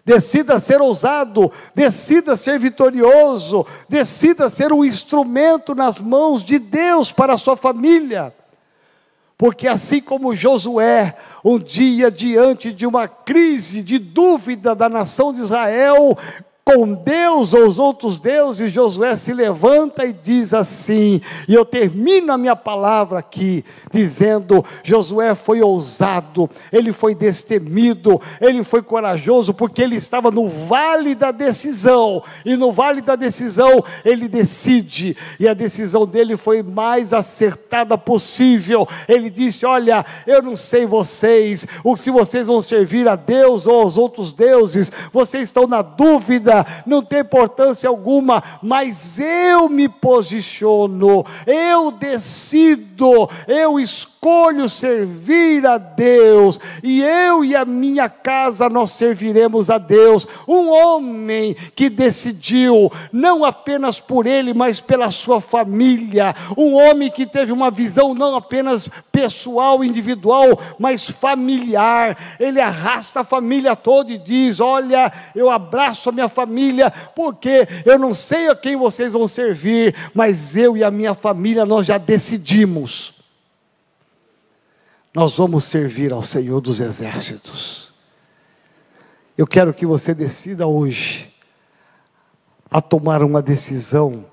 Decida 0.05 0.59
ser 0.59 0.81
ousado, 0.81 1.49
decida 1.73 2.36
ser 2.36 2.59
vitorioso, 2.59 3.65
decida 3.88 4.49
ser 4.49 4.73
um 4.73 4.83
instrumento 4.83 5.73
nas 5.73 5.97
mãos 5.97 6.43
de 6.43 6.59
Deus 6.59 7.09
para 7.09 7.33
a 7.33 7.38
sua 7.38 7.55
família. 7.55 8.33
Porque 9.38 9.65
assim 9.65 10.01
como 10.01 10.36
Josué, 10.36 11.15
um 11.43 11.57
dia 11.57 12.12
diante 12.12 12.73
de 12.73 12.86
uma 12.86 13.07
crise 13.07 13.81
de 13.81 13.97
dúvida 13.97 14.75
da 14.75 14.89
nação 14.89 15.33
de 15.33 15.39
Israel, 15.39 16.17
com 16.65 16.93
Deus 16.93 17.54
ou 17.54 17.67
os 17.67 17.78
outros 17.78 18.19
deuses, 18.19 18.71
Josué 18.71 19.17
se 19.17 19.34
levanta 19.34 20.06
e 20.06 20.13
diz 20.13 20.54
assim, 20.54 21.19
e 21.45 21.54
eu 21.54 21.65
termino 21.65 22.32
a 22.32 22.38
minha 22.38 22.56
palavra 22.56 23.19
aqui, 23.19 23.65
dizendo: 23.91 24.63
Josué 24.82 25.36
foi 25.36 25.62
ousado, 25.62 26.49
ele 26.71 26.93
foi 26.93 27.13
destemido, 27.13 28.19
ele 28.39 28.63
foi 28.63 28.82
corajoso, 28.82 29.54
porque 29.54 29.82
ele 29.82 29.97
estava 29.97 30.32
no 30.32 30.47
vale 30.47 31.13
da 31.13 31.32
decisão, 31.32 32.23
e 32.45 32.56
no 32.56 32.71
vale 32.71 33.02
da 33.02 33.17
decisão 33.17 33.84
ele 34.06 34.30
decide, 34.30 35.17
e 35.38 35.47
a 35.49 35.54
decisão 35.54 36.06
dele 36.06 36.38
foi 36.38 36.63
mais 36.63 37.13
acertada 37.13 37.97
possível. 37.97 38.88
Ele 39.08 39.30
disse: 39.30 39.65
Olha, 39.65 40.06
eu 40.26 40.41
não 40.41 40.56
sei 40.56 40.86
vocês, 40.86 41.67
ou 41.84 41.97
se 41.97 42.10
vocês 42.10 42.47
vão 42.47 42.62
servir 42.62 43.06
a 43.10 43.17
Deus 43.17 43.67
ou 43.67 43.82
aos 43.82 43.97
outros 43.97 44.32
deuses, 44.32 44.89
vocês 45.12 45.49
estão 45.49 45.67
na 45.67 45.82
dúvida 45.82 46.52
não 46.85 47.01
tem 47.01 47.19
importância 47.19 47.89
alguma, 47.89 48.43
mas 48.61 49.19
eu 49.19 49.69
me 49.69 49.87
posiciono, 49.87 51.25
eu 51.45 51.91
decido, 51.91 53.29
eu 53.47 53.79
escolho 53.79 54.12
servir 54.69 55.65
a 55.65 55.77
Deus, 55.77 56.59
e 56.81 57.01
eu 57.01 57.43
e 57.43 57.55
a 57.55 57.65
minha 57.65 58.09
casa 58.09 58.69
nós 58.69 58.91
serviremos 58.91 59.69
a 59.69 59.77
Deus. 59.77 60.27
Um 60.47 60.69
homem 60.69 61.55
que 61.75 61.89
decidiu, 61.89 62.91
não 63.12 63.45
apenas 63.45 63.99
por 63.99 64.25
ele, 64.25 64.53
mas 64.53 64.79
pela 64.79 65.12
sua 65.12 65.39
família, 65.39 66.36
um 66.57 66.73
homem 66.73 67.09
que 67.09 67.25
teve 67.25 67.51
uma 67.51 67.71
visão 67.71 68.13
não 68.13 68.36
apenas 68.36 68.89
pessoal, 69.12 69.83
individual, 69.83 70.59
mas 70.77 71.09
familiar. 71.09 72.17
Ele 72.39 72.59
arrasta 72.59 73.21
a 73.21 73.23
família 73.23 73.75
toda 73.75 74.12
e 74.12 74.17
diz: 74.17 74.59
Olha, 74.59 75.12
eu 75.36 75.49
abraço 75.49 76.09
a 76.09 76.12
minha 76.12 76.29
família, 76.29 76.91
porque 77.15 77.67
eu 77.86 77.97
não 77.97 78.13
sei 78.13 78.49
a 78.49 78.55
quem 78.55 78.75
vocês 78.75 79.13
vão 79.13 79.27
servir, 79.27 79.95
mas 80.13 80.55
eu 80.55 80.75
e 80.77 80.83
a 80.83 80.91
minha 80.91 81.13
família 81.13 81.65
nós 81.65 81.86
já 81.86 81.97
decidimos. 81.97 83.22
Nós 85.15 85.38
vamos 85.38 85.65
servir 85.65 86.12
ao 86.12 86.23
Senhor 86.23 86.60
dos 86.60 86.80
Exércitos. 86.80 87.93
Eu 89.38 89.45
quero 89.45 89.71
que 89.71 89.86
você 89.86 90.12
decida 90.12 90.65
hoje 90.65 91.32
a 92.69 92.82
tomar 92.82 93.21
uma 93.21 93.39
decisão, 93.39 94.26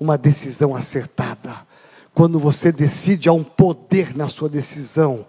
uma 0.00 0.18
decisão 0.18 0.74
acertada. 0.74 1.64
Quando 2.12 2.36
você 2.40 2.72
decide, 2.72 3.28
há 3.28 3.32
um 3.32 3.44
poder 3.44 4.16
na 4.16 4.28
sua 4.28 4.48
decisão 4.48 5.24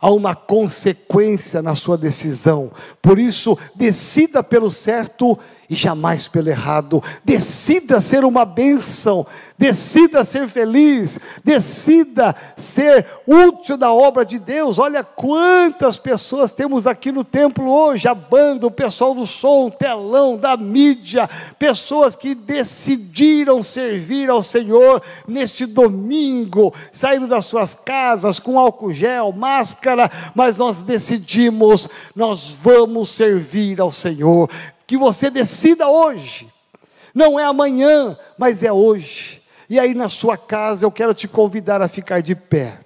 há 0.00 0.10
uma 0.10 0.34
consequência 0.34 1.60
na 1.60 1.74
sua 1.74 1.98
decisão. 1.98 2.72
Por 3.02 3.18
isso, 3.18 3.56
decida 3.74 4.42
pelo 4.42 4.70
certo 4.70 5.38
e 5.70 5.76
jamais 5.76 6.26
pelo 6.26 6.50
errado. 6.50 7.00
Decida 7.24 8.00
ser 8.00 8.24
uma 8.24 8.44
bênção, 8.44 9.24
decida 9.56 10.24
ser 10.24 10.48
feliz, 10.48 11.20
decida 11.44 12.34
ser 12.56 13.06
útil 13.24 13.76
da 13.76 13.92
obra 13.92 14.26
de 14.26 14.40
Deus. 14.40 14.80
Olha 14.80 15.04
quantas 15.04 15.96
pessoas 15.96 16.50
temos 16.50 16.88
aqui 16.88 17.12
no 17.12 17.22
templo 17.22 17.70
hoje: 17.70 18.08
a 18.08 18.14
banda, 18.14 18.66
o 18.66 18.70
pessoal 18.70 19.14
do 19.14 19.24
som, 19.24 19.66
o 19.66 19.70
telão, 19.70 20.36
da 20.36 20.56
mídia, 20.56 21.30
pessoas 21.56 22.16
que 22.16 22.34
decidiram 22.34 23.62
servir 23.62 24.28
ao 24.28 24.42
Senhor 24.42 25.00
neste 25.28 25.66
domingo, 25.66 26.74
saíram 26.90 27.28
das 27.28 27.46
suas 27.46 27.76
casas 27.76 28.40
com 28.40 28.58
álcool 28.58 28.92
gel, 28.92 29.30
máscara, 29.30 30.10
mas 30.34 30.56
nós 30.56 30.82
decidimos, 30.82 31.88
nós 32.16 32.50
vamos 32.50 33.10
servir 33.10 33.80
ao 33.80 33.92
Senhor 33.92 34.50
que 34.90 34.96
você 34.96 35.30
decida 35.30 35.88
hoje. 35.88 36.48
Não 37.14 37.38
é 37.38 37.44
amanhã, 37.44 38.18
mas 38.36 38.64
é 38.64 38.72
hoje. 38.72 39.40
E 39.68 39.78
aí 39.78 39.94
na 39.94 40.08
sua 40.08 40.36
casa 40.36 40.84
eu 40.84 40.90
quero 40.90 41.14
te 41.14 41.28
convidar 41.28 41.80
a 41.80 41.86
ficar 41.86 42.20
de 42.20 42.34
pé. 42.34 42.80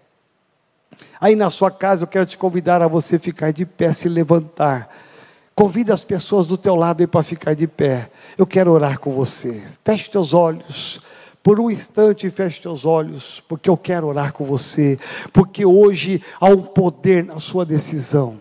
Aí 1.18 1.34
na 1.34 1.48
sua 1.48 1.70
casa 1.70 2.02
eu 2.02 2.06
quero 2.06 2.26
te 2.26 2.36
convidar 2.36 2.82
a 2.82 2.88
você 2.88 3.18
ficar 3.18 3.54
de 3.54 3.64
pé, 3.64 3.90
se 3.94 4.06
levantar. 4.06 4.94
Convida 5.54 5.94
as 5.94 6.04
pessoas 6.04 6.44
do 6.44 6.58
teu 6.58 6.74
lado 6.74 7.08
para 7.08 7.22
ficar 7.22 7.54
de 7.54 7.66
pé. 7.66 8.10
Eu 8.36 8.46
quero 8.46 8.70
orar 8.70 8.98
com 8.98 9.10
você. 9.10 9.66
Feche 9.82 10.10
teus 10.10 10.34
olhos. 10.34 11.00
Por 11.42 11.58
um 11.58 11.70
instante, 11.70 12.28
feche 12.28 12.60
teus 12.60 12.84
olhos, 12.84 13.42
porque 13.48 13.70
eu 13.70 13.78
quero 13.78 14.08
orar 14.08 14.34
com 14.34 14.44
você. 14.44 14.98
Porque 15.32 15.64
hoje 15.64 16.20
há 16.38 16.50
um 16.50 16.60
poder 16.60 17.24
na 17.24 17.40
sua 17.40 17.64
decisão. 17.64 18.36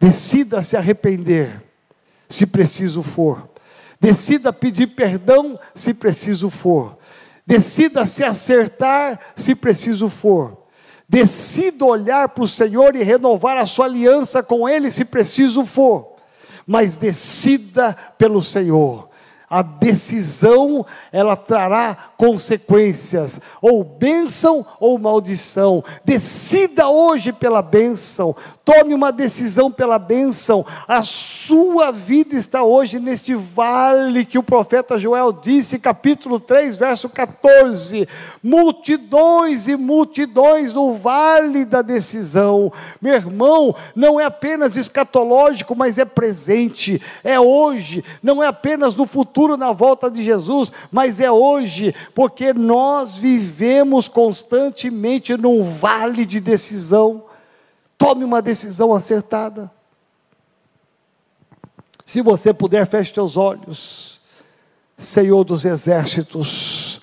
Decida 0.00 0.60
se 0.60 0.76
arrepender, 0.76 1.67
se 2.28 2.46
preciso 2.46 3.02
for. 3.02 3.48
Decida 4.00 4.52
pedir 4.52 4.88
perdão, 4.88 5.58
se 5.74 5.92
preciso 5.92 6.50
for. 6.50 6.98
Decida 7.46 8.06
se 8.06 8.22
acertar, 8.22 9.18
se 9.34 9.54
preciso 9.54 10.08
for. 10.08 10.66
Decida 11.08 11.84
olhar 11.84 12.28
para 12.28 12.44
o 12.44 12.48
Senhor 12.48 12.94
e 12.94 13.02
renovar 13.02 13.56
a 13.56 13.66
sua 13.66 13.86
aliança 13.86 14.42
com 14.42 14.68
Ele, 14.68 14.90
se 14.90 15.04
preciso 15.04 15.64
for. 15.64 16.16
Mas 16.66 16.96
decida 16.98 17.96
pelo 18.18 18.42
Senhor 18.42 19.08
a 19.50 19.62
decisão 19.62 20.84
ela 21.10 21.34
trará 21.34 21.96
consequências, 22.16 23.40
ou 23.62 23.82
bênção 23.82 24.64
ou 24.78 24.98
maldição. 24.98 25.82
Decida 26.04 26.88
hoje 26.88 27.32
pela 27.32 27.62
bênção, 27.62 28.36
tome 28.68 28.92
uma 28.92 29.10
decisão 29.10 29.70
pela 29.72 29.98
bênção. 29.98 30.62
A 30.86 31.02
sua 31.02 31.90
vida 31.90 32.36
está 32.36 32.62
hoje 32.62 33.00
neste 33.00 33.34
vale 33.34 34.26
que 34.26 34.36
o 34.36 34.42
profeta 34.42 34.98
Joel 34.98 35.32
disse, 35.32 35.78
capítulo 35.78 36.38
3, 36.38 36.76
verso 36.76 37.08
14: 37.08 38.06
multidões 38.42 39.68
e 39.68 39.74
multidões 39.74 40.74
no 40.74 40.92
vale 40.92 41.64
da 41.64 41.80
decisão. 41.80 42.70
Meu 43.00 43.14
irmão, 43.14 43.74
não 43.96 44.20
é 44.20 44.24
apenas 44.26 44.76
escatológico, 44.76 45.74
mas 45.74 45.96
é 45.96 46.04
presente, 46.04 47.00
é 47.24 47.40
hoje, 47.40 48.04
não 48.22 48.42
é 48.42 48.48
apenas 48.48 48.94
no 48.94 49.06
futuro 49.06 49.56
na 49.56 49.72
volta 49.72 50.10
de 50.10 50.22
Jesus, 50.22 50.70
mas 50.92 51.20
é 51.20 51.30
hoje, 51.30 51.94
porque 52.14 52.52
nós 52.52 53.16
vivemos 53.16 54.08
constantemente 54.08 55.38
num 55.38 55.62
vale 55.62 56.26
de 56.26 56.38
decisão. 56.38 57.27
Tome 57.98 58.24
uma 58.24 58.40
decisão 58.40 58.94
acertada. 58.94 59.70
Se 62.06 62.22
você 62.22 62.54
puder, 62.54 62.86
feche 62.86 63.12
seus 63.12 63.36
olhos. 63.36 64.18
Senhor 64.96 65.44
dos 65.44 65.64
exércitos, 65.64 67.00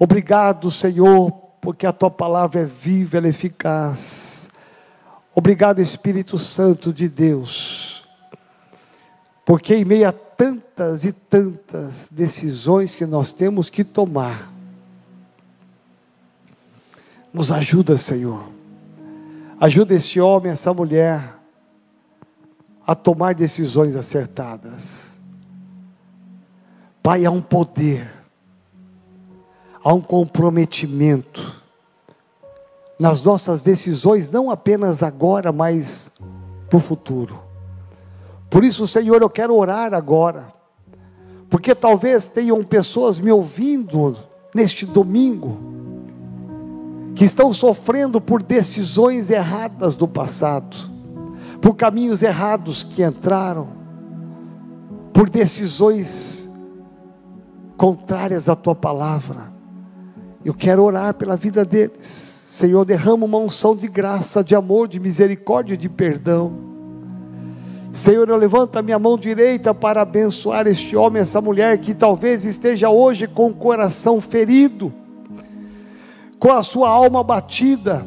obrigado, 0.00 0.68
Senhor, 0.68 1.30
porque 1.60 1.86
a 1.86 1.92
tua 1.92 2.10
palavra 2.10 2.62
é 2.62 2.64
viva, 2.64 3.18
ela 3.18 3.26
é 3.26 3.30
eficaz. 3.30 4.48
Obrigado, 5.32 5.80
Espírito 5.80 6.38
Santo 6.38 6.92
de 6.92 7.08
Deus, 7.08 8.04
porque 9.44 9.76
em 9.76 9.84
meio 9.84 10.08
a 10.08 10.12
tantas 10.12 11.04
e 11.04 11.12
tantas 11.12 12.08
decisões 12.10 12.96
que 12.96 13.06
nós 13.06 13.32
temos 13.32 13.70
que 13.70 13.84
tomar. 13.84 14.50
Nos 17.32 17.52
ajuda, 17.52 17.96
Senhor. 17.96 18.55
Ajuda 19.58 19.94
esse 19.94 20.20
homem, 20.20 20.52
essa 20.52 20.74
mulher 20.74 21.34
a 22.86 22.94
tomar 22.94 23.34
decisões 23.34 23.96
acertadas. 23.96 25.16
Pai, 27.02 27.24
há 27.24 27.30
um 27.30 27.40
poder, 27.40 28.12
há 29.82 29.92
um 29.94 30.00
comprometimento 30.00 31.62
nas 32.98 33.22
nossas 33.22 33.62
decisões, 33.62 34.30
não 34.30 34.50
apenas 34.50 35.02
agora, 35.02 35.52
mas 35.52 36.10
para 36.68 36.76
o 36.76 36.80
futuro. 36.80 37.38
Por 38.50 38.62
isso, 38.62 38.86
Senhor, 38.86 39.20
eu 39.22 39.30
quero 39.30 39.54
orar 39.54 39.94
agora, 39.94 40.52
porque 41.48 41.74
talvez 41.74 42.28
tenham 42.28 42.62
pessoas 42.62 43.18
me 43.18 43.32
ouvindo 43.32 44.16
neste 44.54 44.86
domingo, 44.86 45.58
que 47.16 47.24
estão 47.24 47.50
sofrendo 47.50 48.20
por 48.20 48.42
decisões 48.42 49.30
erradas 49.30 49.96
do 49.96 50.06
passado, 50.06 50.76
por 51.62 51.74
caminhos 51.74 52.22
errados 52.22 52.82
que 52.82 53.02
entraram, 53.02 53.68
por 55.14 55.30
decisões 55.30 56.46
contrárias 57.74 58.50
à 58.50 58.54
tua 58.54 58.74
palavra. 58.74 59.50
Eu 60.44 60.52
quero 60.52 60.84
orar 60.84 61.14
pela 61.14 61.36
vida 61.36 61.64
deles. 61.64 62.04
Senhor, 62.04 62.84
derrama 62.84 63.24
uma 63.24 63.38
unção 63.38 63.74
de 63.74 63.88
graça, 63.88 64.44
de 64.44 64.54
amor, 64.54 64.86
de 64.86 65.00
misericórdia, 65.00 65.74
de 65.74 65.88
perdão. 65.88 66.52
Senhor, 67.92 68.28
eu 68.28 68.36
levanto 68.36 68.76
a 68.76 68.82
minha 68.82 68.98
mão 68.98 69.16
direita 69.16 69.72
para 69.72 70.02
abençoar 70.02 70.66
este 70.66 70.94
homem, 70.94 71.22
essa 71.22 71.40
mulher 71.40 71.78
que 71.78 71.94
talvez 71.94 72.44
esteja 72.44 72.90
hoje 72.90 73.26
com 73.26 73.48
o 73.48 73.54
coração 73.54 74.20
ferido, 74.20 74.92
com 76.46 76.52
a 76.52 76.62
sua 76.62 76.88
alma 76.88 77.24
batida, 77.24 78.06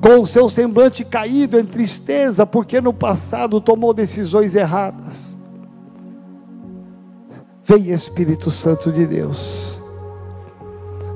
com 0.00 0.22
o 0.22 0.26
seu 0.26 0.48
semblante 0.48 1.04
caído 1.04 1.60
em 1.60 1.64
tristeza, 1.66 2.46
porque 2.46 2.80
no 2.80 2.94
passado 2.94 3.60
tomou 3.60 3.92
decisões 3.92 4.54
erradas. 4.54 5.36
Vem 7.62 7.90
Espírito 7.90 8.50
Santo 8.50 8.90
de 8.90 9.06
Deus, 9.06 9.78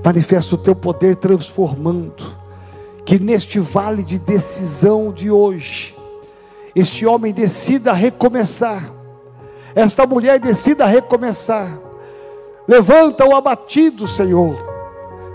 manifesta 0.04 0.56
o 0.56 0.58
teu 0.58 0.76
poder 0.76 1.16
transformando, 1.16 2.36
que 3.02 3.18
neste 3.18 3.58
vale 3.58 4.02
de 4.02 4.18
decisão 4.18 5.10
de 5.10 5.30
hoje, 5.30 5.96
este 6.76 7.06
homem 7.06 7.32
decida 7.32 7.94
recomeçar, 7.94 8.92
esta 9.74 10.06
mulher 10.06 10.38
decida 10.38 10.84
recomeçar. 10.84 11.80
Levanta 12.68 13.24
o 13.24 13.34
abatido, 13.34 14.06
Senhor. 14.06 14.67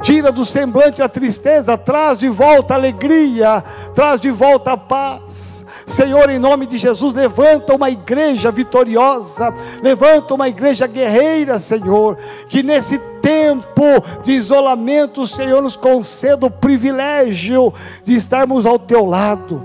Tira 0.04 0.34
do 0.34 0.44
semblante 0.44 1.02
a 1.02 1.08
tristeza, 1.08 1.78
traz 1.78 2.18
de 2.18 2.28
volta 2.28 2.74
a 2.74 2.78
alegria, 2.78 3.64
traz 3.96 4.20
de 4.20 4.30
volta 4.30 4.74
a 4.74 4.78
paz. 4.78 5.66
Senhor, 5.86 6.30
em 6.30 6.40
nome 6.40 6.66
de 6.66 6.78
Jesus, 6.78 7.14
levanta 7.14 7.74
uma 7.74 7.90
igreja 7.90 8.52
vitoriosa, 8.52 9.54
levanta 9.82 10.34
uma 10.34 10.50
igreja 10.50 10.88
guerreira, 10.88 11.58
Senhor, 11.58 12.18
que 12.50 12.62
nesse 12.62 12.98
tempo 13.22 13.84
de 14.24 14.34
isolamento, 14.34 15.26
Senhor, 15.26 15.62
nos 15.62 15.78
conceda 15.78 16.46
o 16.46 16.52
privilégio 16.52 17.74
de 18.04 18.14
estarmos 18.14 18.66
ao 18.66 18.78
teu 18.78 19.06
lado 19.06 19.64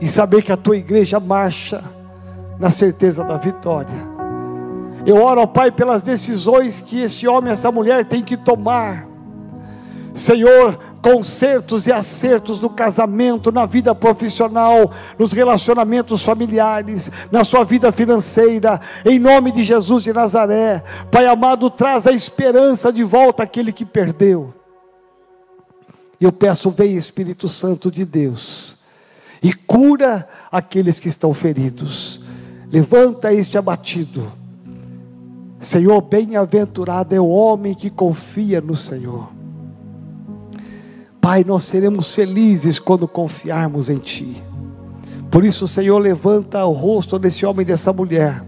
e 0.00 0.08
saber 0.08 0.42
que 0.42 0.52
a 0.52 0.56
tua 0.56 0.76
igreja 0.76 1.18
marcha 1.18 1.82
na 2.58 2.70
certeza 2.70 3.24
da 3.24 3.36
vitória. 3.36 4.11
Eu 5.04 5.16
oro 5.16 5.40
ao 5.40 5.48
Pai 5.48 5.70
pelas 5.70 6.02
decisões 6.02 6.80
que 6.80 7.00
esse 7.00 7.26
homem, 7.26 7.52
essa 7.52 7.72
mulher 7.72 8.04
tem 8.04 8.22
que 8.22 8.36
tomar. 8.36 9.08
Senhor, 10.14 10.78
consertos 11.00 11.86
e 11.86 11.92
acertos 11.92 12.60
no 12.60 12.68
casamento, 12.70 13.50
na 13.50 13.64
vida 13.64 13.94
profissional, 13.94 14.90
nos 15.18 15.32
relacionamentos 15.32 16.22
familiares, 16.22 17.10
na 17.30 17.42
sua 17.44 17.64
vida 17.64 17.90
financeira, 17.90 18.78
em 19.04 19.18
nome 19.18 19.50
de 19.50 19.62
Jesus 19.62 20.04
de 20.04 20.12
Nazaré. 20.12 20.82
Pai 21.10 21.26
amado, 21.26 21.68
traz 21.70 22.06
a 22.06 22.12
esperança 22.12 22.92
de 22.92 23.02
volta 23.02 23.42
àquele 23.42 23.72
que 23.72 23.84
perdeu. 23.84 24.54
Eu 26.20 26.30
peço, 26.30 26.70
vem 26.70 26.96
Espírito 26.96 27.48
Santo 27.48 27.90
de 27.90 28.04
Deus 28.04 28.76
e 29.42 29.52
cura 29.52 30.28
aqueles 30.52 31.00
que 31.00 31.08
estão 31.08 31.34
feridos. 31.34 32.20
Levanta 32.70 33.32
este 33.32 33.58
abatido. 33.58 34.41
Senhor, 35.62 36.00
bem-aventurado 36.02 37.14
é 37.14 37.20
o 37.20 37.28
homem 37.28 37.72
que 37.72 37.88
confia 37.88 38.60
no 38.60 38.74
Senhor. 38.74 39.30
Pai, 41.20 41.44
nós 41.44 41.62
seremos 41.66 42.12
felizes 42.12 42.80
quando 42.80 43.06
confiarmos 43.06 43.88
em 43.88 43.98
Ti. 43.98 44.42
Por 45.30 45.44
isso, 45.44 45.68
Senhor, 45.68 45.96
levanta 46.00 46.64
o 46.64 46.72
rosto 46.72 47.16
desse 47.16 47.46
homem 47.46 47.62
e 47.62 47.64
dessa 47.64 47.92
mulher 47.92 48.44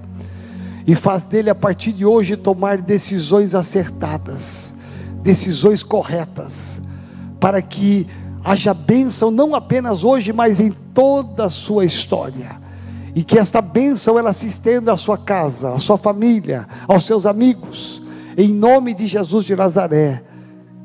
e 0.85 0.97
faz 0.97 1.25
dele 1.25 1.49
a 1.49 1.55
partir 1.55 1.93
de 1.93 2.05
hoje 2.05 2.37
tomar 2.37 2.83
decisões 2.83 3.55
acertadas, 3.55 4.75
decisões 5.23 5.85
corretas, 5.85 6.83
para 7.39 7.63
que 7.63 8.09
haja 8.43 8.75
bênção 8.75 9.31
não 9.31 9.55
apenas 9.55 10.03
hoje, 10.03 10.33
mas 10.33 10.59
em 10.59 10.73
toda 10.93 11.45
a 11.45 11.49
sua 11.49 11.85
história. 11.85 12.64
E 13.15 13.23
que 13.23 13.39
esta 13.39 13.61
bênção 13.61 14.19
ela 14.19 14.33
se 14.33 14.47
estenda 14.47 14.93
à 14.93 14.97
sua 14.97 15.17
casa, 15.17 15.73
à 15.73 15.79
sua 15.79 15.97
família, 15.97 16.67
aos 16.89 17.07
seus 17.07 17.27
amigos. 17.27 18.03
Em 18.37 18.53
nome 18.53 18.93
de 18.93 19.07
Jesus 19.07 19.45
de 19.45 19.55
Nazaré. 19.55 20.25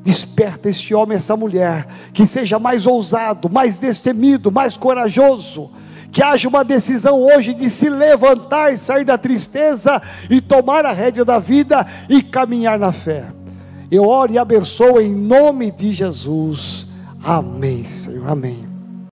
Desperta 0.02 0.68
este 0.68 0.94
homem, 0.94 1.16
essa 1.16 1.36
mulher, 1.36 1.86
que 2.12 2.26
seja 2.26 2.58
mais 2.58 2.86
ousado, 2.86 3.50
mais 3.50 3.78
destemido, 3.78 4.50
mais 4.50 4.76
corajoso, 4.76 5.70
Que 6.10 6.24
haja 6.24 6.48
uma 6.48 6.64
decisão 6.64 7.20
hoje 7.20 7.54
de 7.54 7.70
se 7.70 7.88
levantar, 7.88 8.76
sair 8.76 9.04
da 9.04 9.16
tristeza 9.16 10.02
e 10.28 10.40
tomar 10.40 10.84
a 10.84 10.92
rédea 10.92 11.24
da 11.24 11.38
vida 11.38 11.86
e 12.08 12.20
caminhar 12.20 12.78
na 12.78 12.90
fé. 12.90 13.32
Eu 13.90 14.08
oro 14.08 14.32
e 14.32 14.38
abençoo 14.38 15.00
em 15.00 15.14
nome 15.14 15.70
de 15.70 15.92
Jesus. 15.92 16.86
Amém, 17.22 17.84
Senhor. 17.84 18.28
Amém. 18.28 18.69